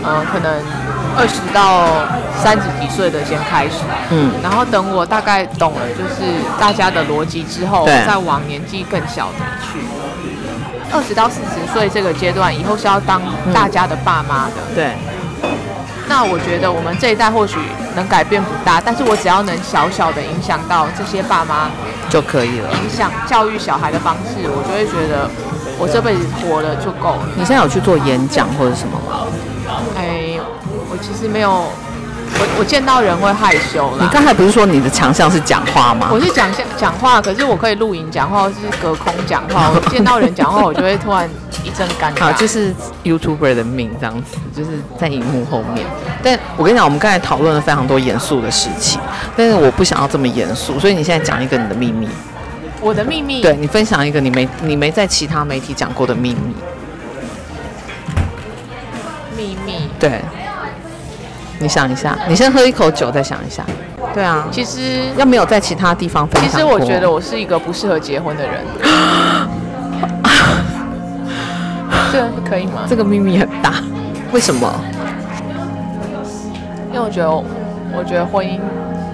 [0.01, 0.51] 呃，可能
[1.15, 1.85] 二十到
[2.41, 6.25] 三十几岁的先开始，嗯，然后等我大概懂了就是
[6.59, 9.77] 大家的逻辑之后，再往年纪更小的去。
[10.91, 13.21] 二十到四十岁这个阶段以后是要当
[13.53, 14.93] 大家的爸妈的，嗯，对。
[16.07, 17.57] 那我觉得我们这一代或许
[17.95, 21.69] 能改变不大，但是我只要能小小的影响到这些爸妈
[22.09, 22.69] 就可以了。
[22.73, 25.29] 影响教育小孩的方式，我就会觉得
[25.77, 27.29] 我这辈子活了就够了。
[27.35, 29.27] 你现在有去做演讲或者什么吗？
[29.95, 30.39] 哎，
[30.89, 31.65] 我其实没有。
[32.37, 33.99] 我我见到人会害羞啦。
[34.01, 36.09] 你刚才不是说你的强项是讲话吗？
[36.11, 39.71] 我是讲讲话，可是我可以录影讲话，或是隔空讲话。
[39.75, 41.29] 我见到人讲话，我就会突然
[41.63, 42.25] 一阵尴尬。
[42.25, 45.85] 好，就是 YouTuber 的命这样子，就是在荧幕后面。
[46.21, 48.99] 但我跟你讲，我们刚才讨论了非常多严肃的事情，
[49.35, 52.07] 但是我不想要这么严肃，所以你现在讲一个你的秘密。
[52.81, 53.41] 我的秘密？
[53.41, 56.55] 对，你分享一个你没你没在其他媒体讲过的秘密。
[59.35, 59.89] 秘密？
[59.99, 60.21] 对。
[61.59, 63.63] 你想一下，你先喝一口酒，再想一下。
[64.13, 66.49] 对啊，其实要没有在其他地方分享。
[66.51, 68.61] 其实我觉得我是一个不适合结婚的人。
[72.11, 72.81] 这可以吗？
[72.87, 73.73] 这个秘密很大，
[74.31, 74.73] 为什么？
[76.91, 77.29] 因为我觉得，
[77.95, 78.59] 我觉得婚姻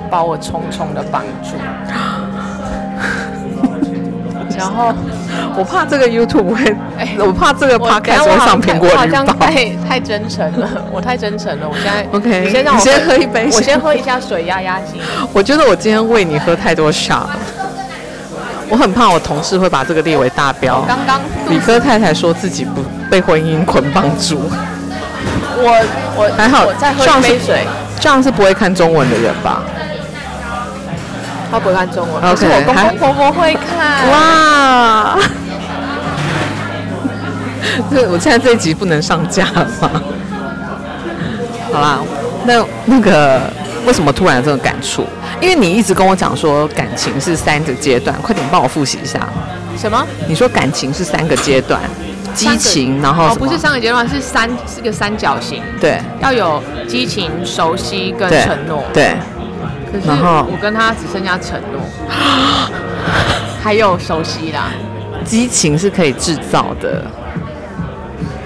[0.10, 1.56] 把我重重的绑住。
[4.58, 4.94] 然后
[5.58, 8.98] 我怕这个 YouTube 会，欸、我怕这个 Podcast 会上苹果日报。
[9.00, 11.67] 好像太太真诚了，我太真诚了。
[11.67, 15.00] 我现在 OK，你先让我先喝一杯，我先喝一下水压压惊。
[15.32, 17.28] 我觉得我今天喂你喝太多 shot，
[18.69, 20.84] 我很怕我同事会把这个列为大标。
[20.88, 24.41] 刚刚理科太太说自己不被婚姻捆绑住。
[25.58, 25.86] 我
[26.17, 27.65] 我还好，我再喝一杯水。
[27.98, 29.63] 这样是不会看中文的人吧？
[31.56, 34.10] 他不会看中文可是我公公婆婆会看。
[34.12, 35.18] 哇！
[37.89, 39.89] 这我现在这一集不能上架了吗？
[41.72, 42.00] 好啦，
[42.46, 43.41] 那那个
[43.86, 45.06] 为什么突然有这种感触？
[45.39, 49.26] 因为你一直跟我讲说感情是三个阶段，快点帮我复习一下。
[49.78, 50.06] 什么？
[50.28, 51.82] 你说感情是三个阶段，
[52.34, 55.63] 激情，然后、不是三个阶段，是三是个三角形。
[55.80, 58.84] 对，要有激情、熟悉跟承诺。
[58.94, 59.15] 对。
[60.02, 61.82] 可是我跟他只剩下承诺，
[63.62, 64.72] 还有熟悉啦。
[65.24, 67.04] 激情是可以制造的。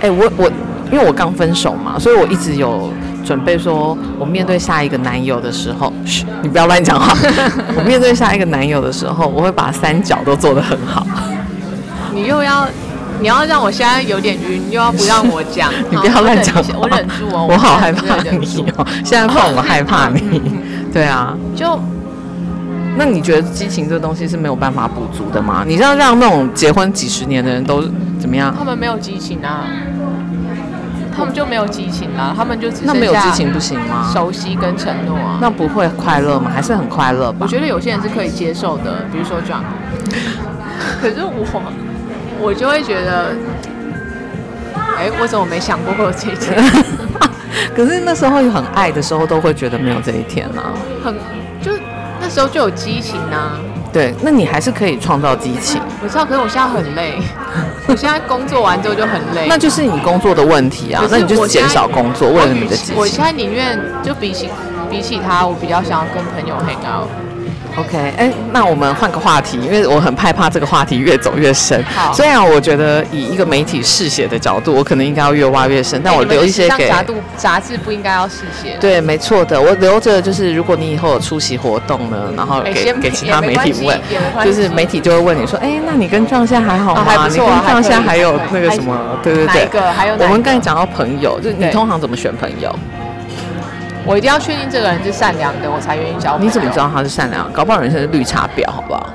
[0.01, 0.51] 哎、欸，我我
[0.91, 2.91] 因为我刚分手嘛，所以我一直有
[3.25, 7.13] 准备说，我面对下一个男友的时候，嘘，你不要乱讲话。
[7.75, 11.05] 我面对下一个男友的时候，我会把三角都做得很好。
[12.13, 12.65] 你又要，
[13.19, 18.29] 你要让我现在有点晕，又要不让我讲， 你不要乱讲，我忍住哦，我好害怕你
[18.77, 20.41] 哦，现在怕我害怕你。
[20.91, 21.79] 对啊，就
[22.97, 25.63] 那你觉得激情这个东西是没有办法补足的吗？
[25.65, 27.83] 你知道让那种结婚几十年的人都
[28.19, 28.53] 怎么样？
[28.57, 29.65] 他们没有激情啊，
[31.15, 34.09] 他们就没有激情啦，他们就只那没有激情不行吗？
[34.13, 36.51] 熟悉跟承诺啊，那不会快乐吗？
[36.53, 37.37] 还是很快乐吧？
[37.41, 39.63] 我觉得有些人是可以接受的，比如说这样。
[41.01, 41.61] 可是我，
[42.41, 43.35] 我就会觉得，
[44.97, 46.57] 哎、欸，我怎么没想过会有这一天？
[47.75, 50.73] 可是那时候有很爱的时候，都会觉得没有这一天啊。
[51.03, 51.13] 很，
[51.61, 51.71] 就
[52.21, 53.59] 那时候就有激情啊。
[53.91, 55.81] 对，那你还是可以创造激情。
[56.03, 57.17] 我知道，可是我现在很累。
[57.87, 59.47] 我现在工作完之后就很累。
[59.49, 61.03] 那就是你工作的问题啊。
[61.09, 62.95] 那你就减少工作，为了你的激情。
[62.95, 64.47] 我现在宁愿就比起
[64.91, 67.09] 比起他，我比较想要跟朋友 hang out。
[67.79, 71.81] OK，哎、欸，那我们换个话题，因为我很害怕这个话题越走越深。
[71.85, 76.89] 好，虽然我觉得以一个媒体嗜血的角度，我可能应该要越挖越深，但我留一些给。
[76.89, 78.77] 杂志杂志不应该要嗜血。
[78.81, 83.99] 对，没错的，我留着就是，如果你以后有出席活动呢，然后给、欸、给其他媒体问，
[84.43, 87.27] 就是媒体就会问你说，哎、欸，那你跟壮现在还好吗？
[87.29, 88.97] 你跟壮现在还有那个什么？
[89.23, 89.81] 对对对。
[89.81, 92.73] 还有我们刚才讲到朋友，就你通常怎么选朋友？
[94.09, 96.43] 我一定要确定这个人是善良的，我才愿意交朋友。
[96.43, 97.47] 你怎么知道他是善良？
[97.53, 99.07] 搞不好人生是绿茶婊，好不好？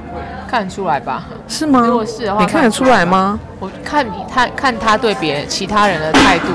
[0.49, 1.25] 看得出来吧？
[1.49, 1.81] 是吗？
[1.85, 3.41] 如果是的话，你看得出来吗？
[3.59, 6.47] 我看你看看他对别人其他人的态度，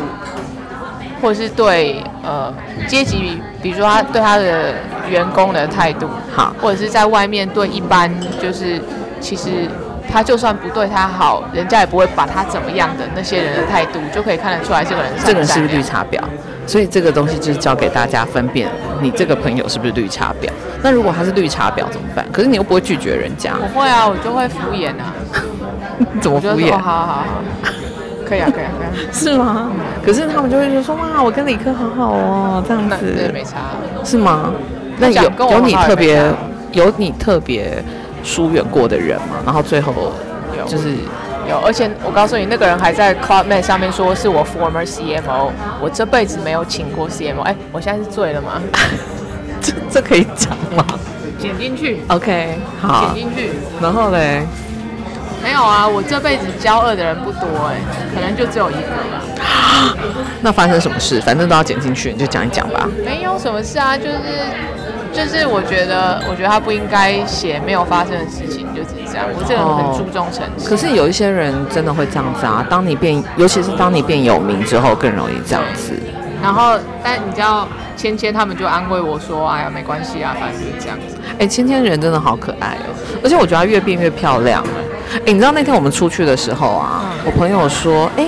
[1.21, 2.54] 或者是对呃
[2.88, 4.73] 阶级，比如说他对他的
[5.10, 8.10] 员工的态度，好，或者是在外面对一般
[8.41, 8.82] 就是
[9.19, 9.67] 其实。
[10.12, 16.19] 他就算不对他好，人家也不会把他怎么样的那些人的态度，就可以看得出来这个人是这个人是不是绿茶婊。
[16.65, 18.69] 所以这个东西就是教给大家分辨，
[19.02, 20.50] 你这个朋友是不是绿茶婊。
[20.84, 22.26] 那如果他是绿茶婊怎么办？
[22.32, 23.54] 可是你又不会拒绝人家。
[23.60, 25.13] 我会啊，我就会敷衍啊。
[26.22, 26.72] 怎么敷衍？
[26.72, 27.24] 好好好，
[28.26, 29.10] 可以啊，可以啊，可以啊。
[29.12, 29.72] 是吗？
[30.06, 32.98] 可是他们就会说哇，我跟理科好好哦，这样子。
[33.17, 33.58] 对，没差。
[34.04, 34.54] 是吗？
[35.00, 36.24] 那有有你特别
[36.74, 37.84] 有你特别。
[38.23, 39.93] 疏远过的人嘛，然后最后
[40.58, 40.89] 有就是
[41.47, 45.51] 有，而且我告诉你，那个人还在 Clubmed 上面说是我 former CMO，
[45.82, 47.41] 我这辈子没有请过 CMO。
[47.41, 48.62] 哎，我现在是醉了吗？
[49.62, 50.86] 这这可以讲吗？
[51.39, 52.01] 剪进去。
[52.10, 53.13] OK，好。
[53.13, 53.51] 剪进去。
[53.82, 54.45] 然后嘞？
[55.41, 57.77] 没有啊，我这辈子交恶的人不多哎，
[58.13, 59.95] 可能就只有一个吧。
[60.41, 61.21] 那发生什么事？
[61.21, 62.88] 反正都要剪进去，你就讲一讲吧。
[63.05, 64.19] 没有什么事啊，就是。
[65.12, 69.26] 就是我觉得，我觉得他不应该写没有发生的事情，就只是这样。
[69.36, 70.69] 我这个人很注重诚实。
[70.69, 75.93] 可是有一些人真的会这样子啊，当你变，尤其是当你变有名之后，更容易这样子。
[76.41, 77.67] 然后，但你知道，
[77.98, 84.63] 芊芊他们就安慰我说：“哎呀，没关系啊，反正就是这样子。”哎，芊芊人真的好可爱哦，而且我觉得她越变越漂亮。
[85.26, 88.28] 哎，你知道那天我们出去的时候啊，嗯、我朋友说：“哎。”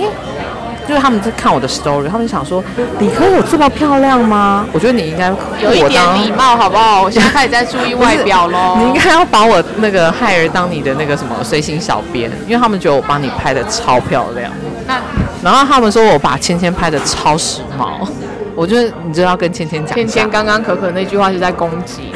[0.88, 2.62] 就是他们在看我的 story，他们想说，
[2.98, 4.66] 理科有这么漂亮吗？
[4.72, 5.28] 我觉得你应该
[5.60, 7.02] 有一点礼貌，好不好？
[7.02, 8.76] 我现在开始在注意外表喽。
[8.82, 14.50] 你应该要把我那个害儿当你的那个什么随行小编，因为他们觉得我帮你拍的超漂亮。
[14.86, 15.00] 那
[15.42, 18.06] 然后他们说我把芊芊拍的超时髦，
[18.56, 19.94] 我觉得你就要跟芊芊讲。
[19.94, 22.12] 芊芊刚刚可可那句话是在攻击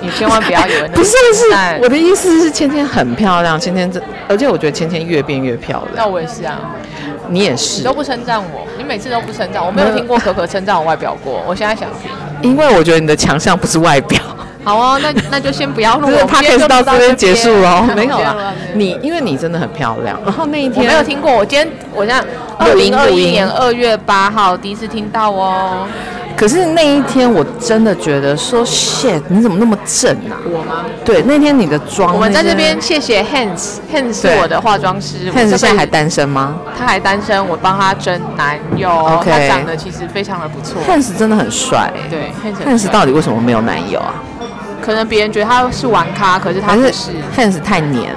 [0.00, 1.44] 你，你千万不要以为那 不是不是
[1.82, 5.96] 我的意思是芊芊很漂亮，芊芊这而且我觉得芊芊越变越漂亮。
[5.96, 6.58] 那我也是啊。
[7.28, 11.42] 你也是，你都不称赞我，你每次都不称赞，我没有听过可可称赞我外表过。
[11.46, 12.10] 我现在想听，
[12.50, 14.20] 因为我觉得你的强项不是外表。
[14.64, 17.82] 好哦，那那就先不要录 了，就是他可以到这边结束了。
[17.96, 20.18] 没有了，你因为你真的很漂亮。
[20.24, 22.22] 然后那一天我没有听过，我今天我现在
[22.58, 25.86] 二零二一年二月八号第一次听到哦。
[26.38, 30.38] 可是那一天我真的觉得说，shit，你怎么那么正啊？
[30.44, 30.84] 我吗？
[31.04, 32.14] 对，那天你的妆。
[32.14, 35.32] 我们在这边谢谢 Hans，Hans 是我的化妆师。
[35.32, 36.54] Hans 现在还单身吗？
[36.78, 38.88] 他还单身，我帮他征男友。
[38.88, 39.28] OK。
[39.28, 40.80] 他长得其实非常的不错。
[40.88, 41.92] Hans 真的很帅。
[42.08, 42.32] 对
[42.64, 44.14] ，Hans 到底为什么没有男友啊？
[44.80, 47.10] 可能别人觉得他是玩咖，可是他不是。
[47.36, 48.14] Hans 太黏，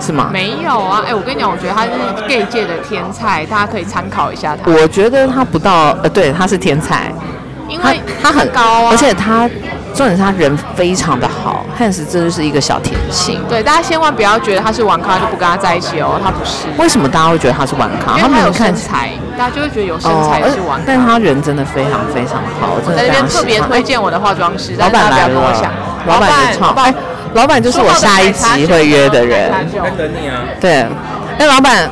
[0.00, 0.30] 是吗？
[0.32, 1.90] 没有啊，哎，我跟你讲，我觉得他是
[2.26, 4.70] gay 界的天才，大家可以参考一下他。
[4.72, 7.12] 我觉得他不到，呃，对，他是天才。
[7.72, 9.48] 因为他，很高啊，而且他
[9.94, 11.64] 重点是他人非常的好。
[11.78, 13.40] Hans 这就是一个小甜心。
[13.48, 16.66] 对，大家千万不要觉得他是玩咖就不跟他在一起哦，他不是。
[16.76, 18.18] 为什么大家会觉得他是玩咖？
[18.18, 20.84] 因为他有身材，大家就会觉得有身材是玩咖。
[20.86, 24.74] 但他人真的非常非常好，我在这边特别推荐我的化妆师。
[24.76, 25.52] 老板来了，
[26.06, 26.74] 老板就唱。
[26.74, 26.94] 哎，
[27.32, 29.50] 老板就是我下一集会约的人。
[29.72, 30.44] 在等你啊。
[30.60, 30.86] 对，
[31.38, 31.88] 那老板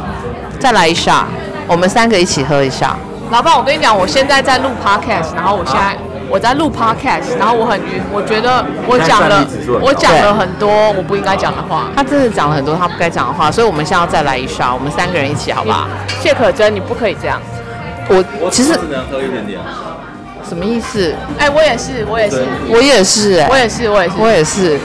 [0.59, 1.27] 再来一下，
[1.67, 2.95] 我们三个一起喝一下。
[3.31, 5.97] 老板，我跟你讲，我现在在录 podcast，然后我现在
[6.29, 9.47] 我在录 podcast，然后我很晕，我觉得我讲了
[9.81, 11.85] 我讲了很多我不应该讲的话。
[11.95, 15.87] 他真的讲了很多他不该讲的话，所以我们现在要再来一刷，我们三个人一起，好不好？
[16.21, 17.41] 谢可真，你不可以这样。
[18.09, 19.61] 我其实只能喝一点点。
[20.49, 21.15] 什么意思？
[21.39, 24.81] 哎，我也是，我也是，我也是，哎，我也是，我也是，我也是。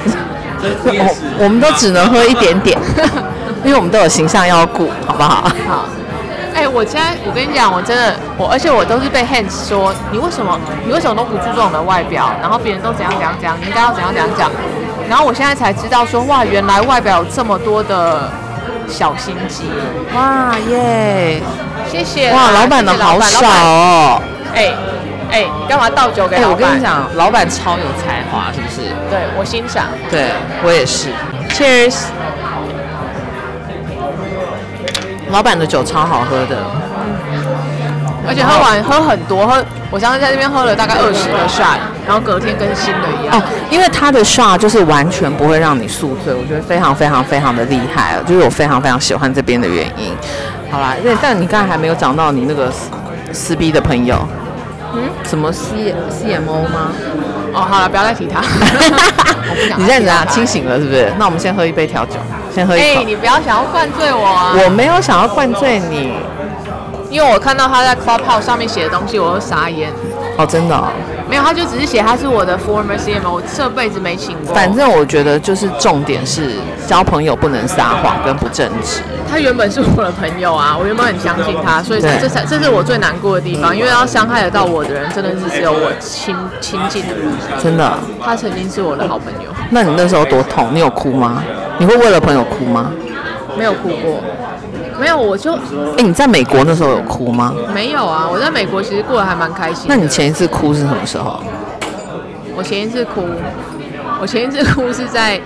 [0.85, 1.15] 我
[1.45, 2.79] 我们都只能喝一点点，
[3.65, 5.49] 因为我们都有形象要顾，好不好？
[5.67, 5.85] 好。
[6.55, 12.31] 哎，我现在我跟你讲，我真的我，而且我都是被 Hans 说，你为什么你为什么都不注重你的外表？
[12.41, 14.49] 然后别人都怎样怎样怎样，你应该要怎样怎样讲。
[15.09, 18.31] 然后我现在才知道说，哇，原来外表有这么多的
[18.87, 19.69] 小心机。
[20.15, 21.41] 哇耶，
[21.91, 22.31] 谢谢。
[22.31, 24.21] 哇，老板的好少哦。
[24.55, 24.71] 哎
[25.31, 26.51] 哎，你干嘛倒酒给老板？
[26.51, 28.87] 我跟你讲，老板超有才华，是不是？
[29.09, 29.87] 对，我欣赏。
[30.09, 30.31] 对
[30.63, 31.09] 我也是。
[31.49, 32.05] Cheers。
[35.35, 36.55] 老板的酒超好喝的，
[38.25, 39.61] 而且喝完喝很多，喝
[39.91, 41.75] 我相信在这边喝了大概二十个 shot，
[42.07, 43.37] 然后隔天跟新的一样。
[43.37, 50.15] 哦，因为他的 shot 就是完全不会让你宿醉，我觉得非常非常非常的厉害，就是我非常非常喜欢这边的原因。
[50.71, 52.71] 好啦，那但你刚才还没有讲到你那个
[53.33, 54.25] 撕逼的朋友，
[54.93, 56.93] 嗯，什么 C C M O 吗？
[57.53, 58.39] 哦，好了，不要再提他。
[59.75, 60.25] 你现在怎样？
[60.29, 61.11] 清醒了是不是？
[61.19, 62.13] 那我们先喝一杯调酒。
[62.55, 62.85] 先喝一口。
[62.85, 64.55] 哎、欸，你不要想要灌醉我啊！
[64.63, 66.13] 我没有想要灌醉你，
[67.09, 69.91] 因为我看到他在 Clubhouse 上面写的东西，我会傻眼。
[70.37, 70.87] 哦，真的、哦？
[71.29, 74.53] 没有，他就只是写他是我的 former CMO，我这辈子没请过。
[74.53, 76.51] 反正我觉得就是重点是
[76.85, 79.01] 交朋友不能撒谎跟不正直。
[79.27, 87.25] 他原本是我的朋友啊，我原本很相信他，所以这才这是我最难过的地方，因为要伤害得到我的人，真的是只有我亲亲近的人。
[87.61, 87.97] 真的？
[88.23, 89.49] 他曾经是我的好朋友。
[89.71, 90.67] 那你那时候多痛？
[90.73, 91.43] 你有哭吗？
[91.79, 92.91] 你会为了朋友哭吗？
[93.57, 94.21] 没有哭过，
[94.99, 97.53] 没有，我就哎、欸，你在美国那时候有哭吗？
[97.73, 99.85] 没有啊，我在美国其实过得还蛮开心。
[99.87, 101.41] 那你前一次哭是什么时候？
[102.55, 103.23] 我前一次哭，
[104.21, 105.39] 我前一次哭是在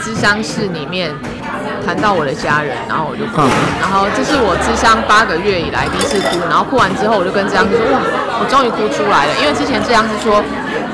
[0.00, 1.14] 咨商室里面
[1.84, 3.50] 谈到我的家人，然后我就哭，嗯、
[3.80, 8.00] 然后这是我咨商八个月以来第一次哭，然后哭完之后我就跟咨商师说，哇，
[8.40, 10.42] 我终于哭出来了，因为之前咨商师说。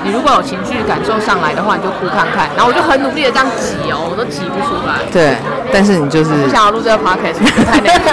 [0.05, 2.49] 你如果有情绪感受上来的话，你就哭看看。
[2.57, 4.99] 然后我就很努力的这样挤哦，我都挤不出来。
[5.13, 5.37] 对，
[5.73, 8.11] 但是你就是不想要录这个 podcast，太那个，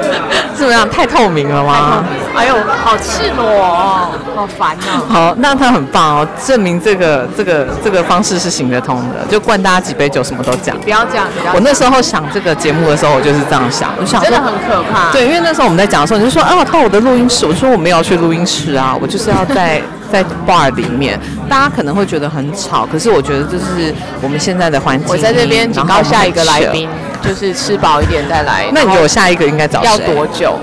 [0.56, 0.88] 怎么样？
[0.88, 2.04] 太透明了吗？
[2.34, 5.04] 哎呦，好赤裸哦，好烦哦。
[5.08, 10.78] 好，那他很棒哦，证明这个这个这个方式是行得通的，就灌大家几杯酒，什么都讲。
[10.80, 11.52] 不要这样，不要。
[11.54, 15.10] 我那时候想这个节目的时候，我就是这样想，我想说真的很可怕。
[15.12, 19.82] 对，因为那时候我们在讲的时候，你就说啊，我套我的录音室，我说我没有去录音室啊，我就是要在。
[20.10, 25.08] 在 bar 里面，大家可能会觉得很吵，可是我觉得这是我们现在的环境。
[25.08, 26.88] 我在这边警告下一个来宾，
[27.22, 28.66] 就是吃饱一点再来。
[28.72, 29.86] 那你有下一个应该找谁？
[29.86, 30.58] 要多久？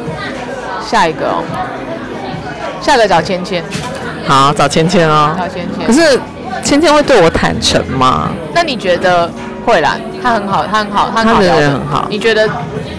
[0.86, 1.44] 下一个哦，
[2.82, 3.64] 下一个找芊芊。
[4.28, 5.36] 好，找芊芊哦。
[5.38, 5.86] 找芊芊。
[5.86, 6.20] 可是
[6.64, 8.30] 芊芊会对我坦诚吗？
[8.54, 9.30] 那你觉得
[9.66, 9.98] 会啦？
[10.22, 12.08] 她很好，她很好，她的人很好。
[12.10, 12.50] 你觉得？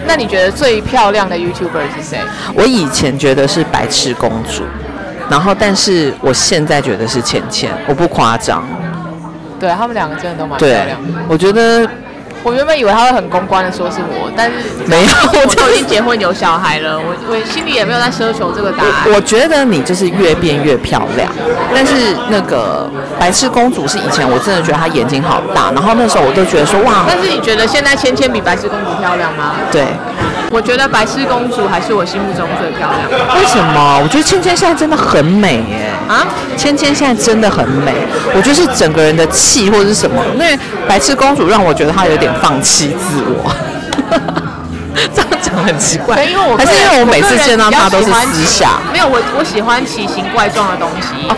[0.07, 2.18] 那你觉得最漂亮的 YouTuber 是谁？
[2.55, 4.62] 我以前觉得是白痴公主。
[5.31, 8.62] 然后，但是我现在觉得是芊芊，我不夸张。
[9.59, 11.20] 对，他们两个真的都蛮漂亮的。
[11.29, 11.89] 我觉得，
[12.43, 15.11] 我原本以为他会很公关的说是我，但是没有，
[15.41, 18.93] 我都已经结婚有小孩了，我我心里也没有在奢求这个答案。
[19.07, 21.33] 我，我觉得你就是越变越漂亮，
[21.72, 27.05] 但是那个白痴公主是以前我真的觉得她眼睛好大，然后那时候我都觉得说哇。
[27.09, 29.55] 但是你觉得现在芊芊比白痴公主漂亮吗？
[29.72, 29.87] 对。
[30.51, 33.34] 我觉得白痴公主还是我心目中最漂亮的。
[33.40, 34.01] 为什么？
[34.03, 35.90] 我觉得芊芊现在真的很美耶！
[36.09, 36.26] 啊，
[36.57, 37.92] 芊芊现在真的很美。
[38.34, 40.22] 我觉得是整个人的气或者是什么？
[40.34, 43.51] 因为白痴公主让我觉得她有点放弃自我。
[45.12, 48.78] 这样讲很奇怪，因为我还是因为我每次见到她都是私下。
[48.92, 51.28] 没有，我我喜欢奇形怪状的东西。
[51.28, 51.36] 哦，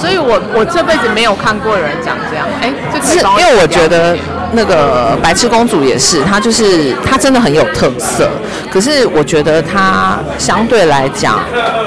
[0.00, 2.44] 所以我我这辈子没有看过有人长这样。
[2.60, 4.16] 哎，这是因为我觉得。
[4.52, 8.28] 那个白痴公主也是，她就是她真的很有特色。
[8.70, 11.40] 可是我觉得她相对来讲，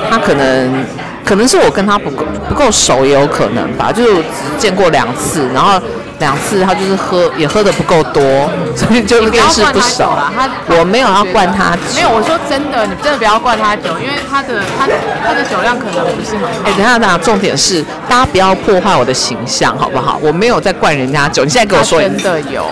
[0.09, 0.86] 她可能
[1.26, 3.91] 可能是我跟她不够不够熟，也有可能吧。
[3.91, 4.24] 就只
[4.57, 5.82] 见过两次，然后。
[6.24, 10.18] 两次，他就是喝也喝的不够多，所以就认识不少。
[10.34, 14.88] 他我没有要灌他酒，没有，我说真的，你真的不要灌他酒，因为他的他
[15.26, 16.64] 他的酒量可能不是很好。
[16.64, 20.18] 哎、欸，等一下，等一下，重点是大家不要破坏我的形象，好不好？
[20.22, 22.66] 我没有在灌人家酒，你现在跟我说真的有。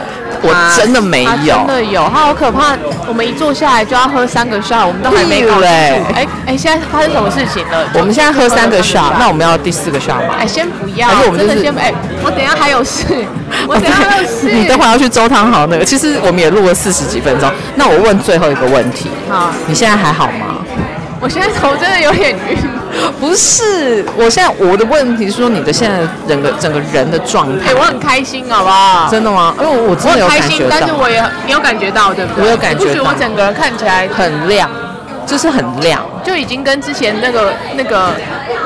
[0.43, 2.75] 我真的没有，真的有，他好可怕。
[3.07, 5.59] 我们一坐下来就要喝三个 shot，我们都还没搞。
[5.61, 7.87] 哎哎、现在发生什么事情了？
[7.93, 10.35] 我们现在喝三个 shot，那我们要第四个 shot 吗？
[10.37, 13.03] 哎、欸，先不要，还是我们、就是、真的先哎、欸，我等下还有事，
[13.67, 14.51] 我等下还有事。
[14.51, 17.51] 你等会要去周汤豪那个，其实我们也录了四十几分钟。
[17.75, 20.57] 那我问最后一个问题，好，你现在还好吗？
[21.21, 22.57] 我现在头真的有点晕。
[23.19, 27.69] 不是，我现在我的问题是说你的现在整个整个人的状态。
[27.69, 29.07] 哎，我很开心，好不好？
[29.09, 29.55] 真的吗？
[29.59, 30.49] 因为我真的有感觉到。
[30.49, 32.43] 我很开心，但是我也你有感觉到，对不对？
[32.43, 32.85] 我有感觉到。
[32.85, 34.69] 不觉得我整个人看起来很亮，
[35.25, 38.13] 就是很亮，就已经跟之前那个那个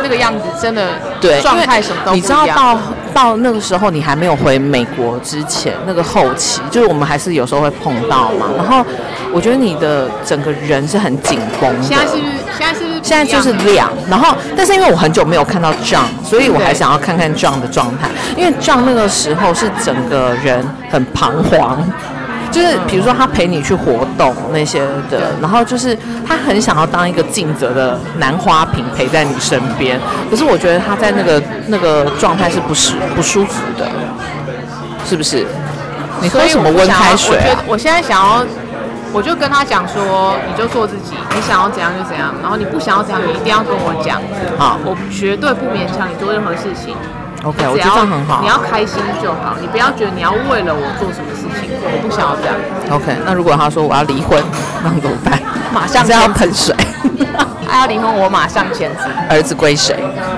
[0.01, 0.89] 那个样子真的
[1.20, 2.22] 对状态什么都不一样。
[2.22, 2.80] 你知道到
[3.14, 8.47] 到那个时候你还没有回美国之前，那个后期，就是我们还是有时候会碰到嘛。
[8.58, 8.86] 然后
[9.32, 11.84] 我觉得你的整个人是很紧绷的。
[11.84, 12.32] 现在是不是？
[12.58, 12.99] 现在是不是？
[13.01, 13.89] 现在就是亮。
[14.10, 18.10] 然后，但是因为我很久没有看到 John，所以我还想要看看 John 的状态。
[18.36, 21.84] 因为 John 那个时候是整个人很彷徨。
[22.56, 24.80] 就是比如说他陪你去活动那些
[25.12, 29.99] 的，然后就是他很想要当一个尽责的男花瓶陪在你身边，
[30.30, 33.86] 可是我觉得他在那个那个状态是不舒不舒服的，
[35.06, 35.45] 是不是？
[36.22, 37.62] 你喝什么温开水啊？
[37.68, 38.45] 我现在想要，
[39.12, 44.22] 我就跟他讲说，你就做自己，你想要怎样就怎样，然后你不想要怎样，你一定要跟我讲。
[44.58, 46.95] 好，我绝对不勉强你做任何事情。
[47.46, 48.41] OK，我觉得这样很好。
[48.41, 52.56] 你要开心就好，你不要觉得你要为了我做什么事情，我不想要这样。
[52.89, 54.43] OK，那如果他说我要离婚，
[54.84, 55.39] 那怎么办？
[55.72, 56.76] 马上要喷水。
[57.68, 59.04] 他要离婚，我马上签字。
[59.30, 59.96] 儿子归谁？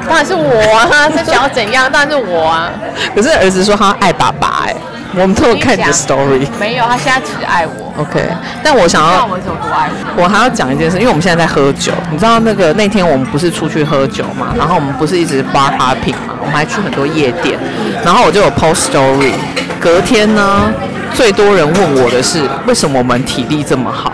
[0.08, 1.08] 当然是我啊！
[1.10, 1.90] 他想要怎样？
[1.90, 2.70] 当然是我啊！
[3.16, 4.76] 可是儿子说他爱爸爸哎。
[5.22, 7.92] 我们都有看你的 story，没有，他现在只爱我。
[7.98, 8.24] OK，
[8.64, 10.24] 但我想要，我怎么不爱我？
[10.24, 17.58] 我还要讲一件事，因为我们现在在喝酒，你知道那个那天我们不是出去喝酒嘛，然后我们不是一直 bar hopping 嘛，我们还去很多夜店，
[18.06, 19.34] 然后我就有 post story。
[19.80, 20.72] 隔天呢，
[21.14, 24.14] 最多人问我的是为什么我们体力这么好，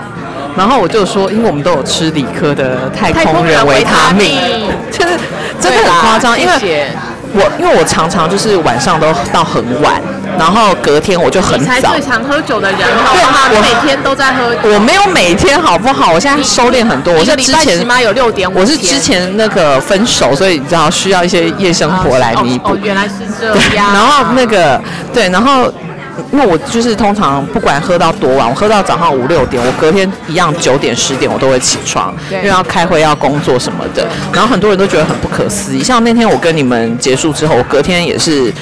[0.55, 4.39] 然后我就说，因为我们都有吃理科的太空人维他命，
[4.89, 5.17] 就是
[5.59, 6.87] 真的很夸张，因为。
[7.35, 9.99] 我因为我常常就是晚上都到很晚，
[10.37, 11.57] 然后隔天我就很早。
[11.57, 13.49] 你才最常喝酒的人，好不好？
[13.53, 14.55] 我每天都在喝。
[14.63, 16.11] 我没有每天，好不好？
[16.11, 17.13] 我现在收敛很多。
[17.13, 18.59] 我是之前起码有六点五。
[18.59, 22.73] 我是之前那个分手，所以你知道需要一些夜生活来弥补。
[22.73, 23.93] 哦，原来是这样。
[23.93, 24.81] 然后那个
[25.13, 25.71] 对，然后。
[26.31, 34.07] 因为我就是通常不管喝到多晚，我喝到早上五六点，我隔天一样九点十点我都会起床，因为要开会要工作什么的。
[34.31, 38.53] 然后很多人都觉得很不可思议，像那天我跟你们结束之后，我隔天也是，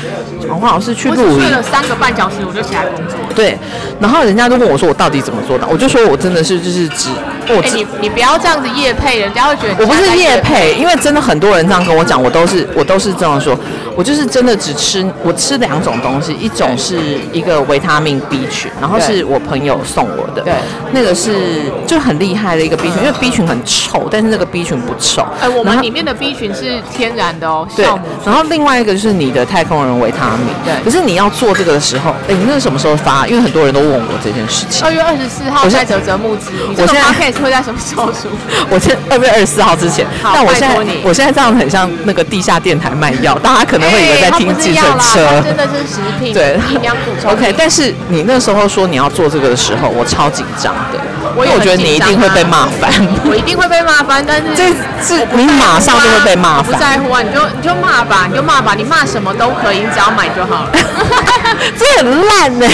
[0.61, 3.17] 我好像是去录音，睡了三个半小时我就起来工作。
[3.35, 3.57] 对，
[3.99, 7.09] 然后人家都问我说我到底怎么做到，我就说我真的是就是只，
[7.55, 13.57] 我、欸、你你不要这样子夜配，人家会觉得我不是夜配，因为真的很多人这样跟我讲，我都是我都是这样说。
[13.93, 16.97] 我就是真的只吃，我吃两种东西，一种是
[17.33, 20.53] 一个维他命 B 群，然后是我朋友送我的，对，
[20.93, 25.27] 那个是就很厉害的一个 B 群，因为 B 群很臭，但是那个 B 群不臭。
[25.41, 27.85] 哎，我们里面的 B 群是天然的哦，对。
[28.25, 30.73] 然后另外一个就是你的太空人维他命，对。
[30.85, 33.27] 可是你要做这个的时候，哎，你那是什么时候发？
[33.27, 34.85] 因为很多人都问我这件事情。
[34.85, 37.11] 二月二十四号在啧啧募资，我现在
[37.41, 38.29] 会在什么时候出？
[38.69, 40.05] 我现二月二十四号之前。
[40.23, 44.51] 但我现在我现在这样很像那个地下电台卖药，大家可能会以为在听。
[44.61, 47.31] 计程车真的是食品，对，营养补充。
[47.31, 50.99] OK，但是你那时候说你要做这个的时候，我超紧张的，
[51.37, 52.91] 因为我觉得你一定会被骂翻。
[53.27, 54.67] 我一定会被骂翻，但是这
[55.03, 56.65] 是你马上就会被骂翻。
[56.65, 60.71] 不在乎啊，你就你就骂吧，你就骂吧，你骂什么都可以，你只要买就好了。
[61.77, 62.67] 这很烂呢。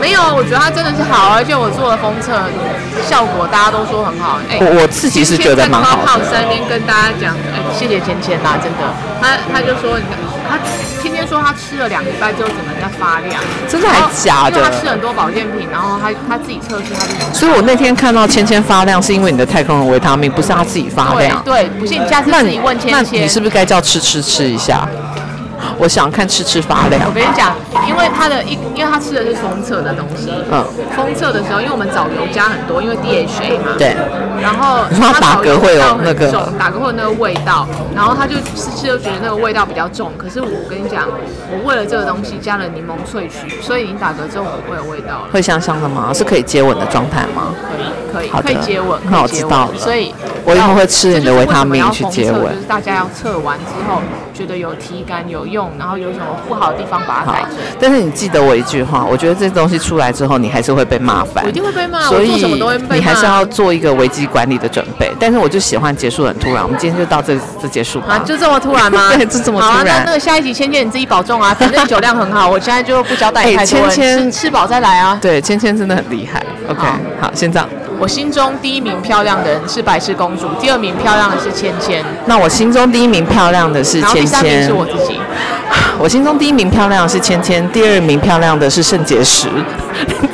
[0.00, 2.32] 没有，我觉得它真的是好，而且我做了封测，
[3.08, 4.38] 效果大家都说很好。
[4.48, 6.24] 哎，我我自己是觉得蛮好的。
[6.30, 8.82] 在那边跟大家讲，哎，谢谢芊芊啦，真的，
[9.20, 10.16] 他他就说你看。
[10.50, 10.56] 他
[11.02, 13.38] 天天说他吃了两个礼拜之后整个人在发亮，
[13.68, 14.56] 真的还假的？
[14.56, 17.34] 因为他吃很多保健品，然后他他自己测试，他就。
[17.34, 21.42] 所以我那天看到芊芊发亮，是因为你的太空人维他命，不是他自己发亮。
[21.44, 22.92] 对，对，不信你下次自己问芊芊。
[22.92, 24.88] 那你是不是该叫吃吃吃一下？
[25.78, 27.02] 我想看吃吃发亮。
[27.06, 27.54] 我跟你讲，
[27.88, 30.32] 因为他的一，因为他吃的是封测的东西。
[30.50, 30.64] 嗯。
[30.96, 33.72] 封测的时候，因为我们藻油加很多，因为 DHA 嘛。
[33.78, 33.96] 对。
[34.40, 40.12] 然后他打嗝会有那个，打嗝会有那个味道，然后他就吃吃就觉得那个味道比较重。
[40.16, 41.08] 可是我跟你讲，
[41.50, 45.28] 我为了这个东西加了柠檬萃取，所以你打嗝之后不会有味道了。
[45.32, 46.12] 会香香的吗？
[46.14, 47.52] 是可以接吻的状态吗？
[48.12, 49.00] 可以，可以，可以接吻。
[49.10, 49.70] 那我知道了。
[49.76, 52.42] 所以我以后会吃你的维他命去接吻。
[52.42, 54.00] 就是大家要测完之后
[54.38, 57.58] 觉得有体感有用，然后有什么不好的地方把它改正。
[57.80, 61.42] 但是你记得我一句话，我觉得这东西出来之后，你还是会被骂翻。
[61.42, 62.44] 我一定会被骂，所以
[62.90, 65.12] 你还是要做一个危机管理的准备。
[65.18, 68.14] 但是我就喜欢结束很突然，我们今天就到这这结束吧。
[68.14, 69.10] 啊，就这么突然吗？
[69.16, 69.76] 对，就这么突然。
[69.78, 73.90] 好，那那个下一集芊芊你自己保重啊，反正酒量很好，我现在就不交代你太多了。
[73.90, 75.18] 吃吃饱再来啊。
[75.20, 76.40] 对，芊芊真的很厉害。
[76.68, 76.80] OK，
[77.20, 77.68] 好，先这样。
[78.00, 82.02] 我心中第一名漂亮的人是白痴公主，第二名漂亮的是芊芊。
[82.26, 84.02] 那我心中第一名漂亮的是芊芊。
[84.02, 85.20] 然后第三名是我自己。
[85.98, 89.48] 我心中第一名漂亮的是芊芊，第二名漂亮的是圣结石。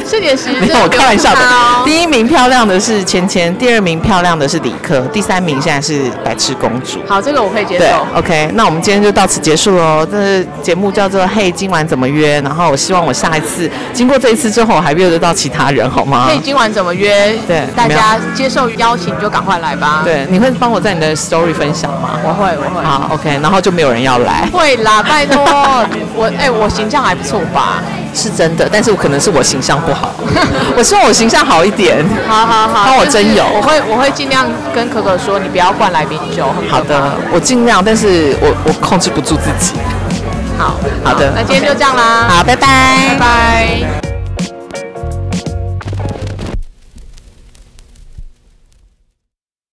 [0.06, 1.40] 圣结石，没有，我开玩笑的。
[1.84, 7.00] 第一名漂亮的是芊芊，第二名漂亮的是理科，第三名现在是白痴公主。
[7.08, 8.06] 好，这个我可以接受。
[8.18, 10.06] ，OK，那我们今天就到此结束喽。
[10.06, 16.26] 这节目叫做《嘿，今晚怎么约》，然后我希望我下一次经过这一次之后，我还约得到其他人，好吗？
[16.28, 17.34] 嘿，今晚怎么约？
[17.46, 20.02] 对，大家接受邀请就赶快来吧。
[20.04, 22.18] 对，你会帮我在你的 story 分享吗？
[22.22, 22.84] 我会，我会。
[22.84, 24.46] 好，OK，然后就没有人要来。
[24.52, 25.44] 会啦，拜拜托，
[26.16, 27.82] 我哎、欸，我形象还不错吧？
[28.14, 30.10] 是真的，但是我可能是我形象不好。
[30.76, 32.04] 我希望我形象好一点。
[32.28, 33.44] 好好好，帮我真有。
[33.44, 36.46] 我会我会尽量跟可可说，你不要灌来宾酒。
[36.70, 39.74] 好的，我尽量，但是我我控制不住自己。
[40.56, 42.26] 好好的，那今天就这样啦。
[42.28, 44.03] 好，拜拜，拜拜。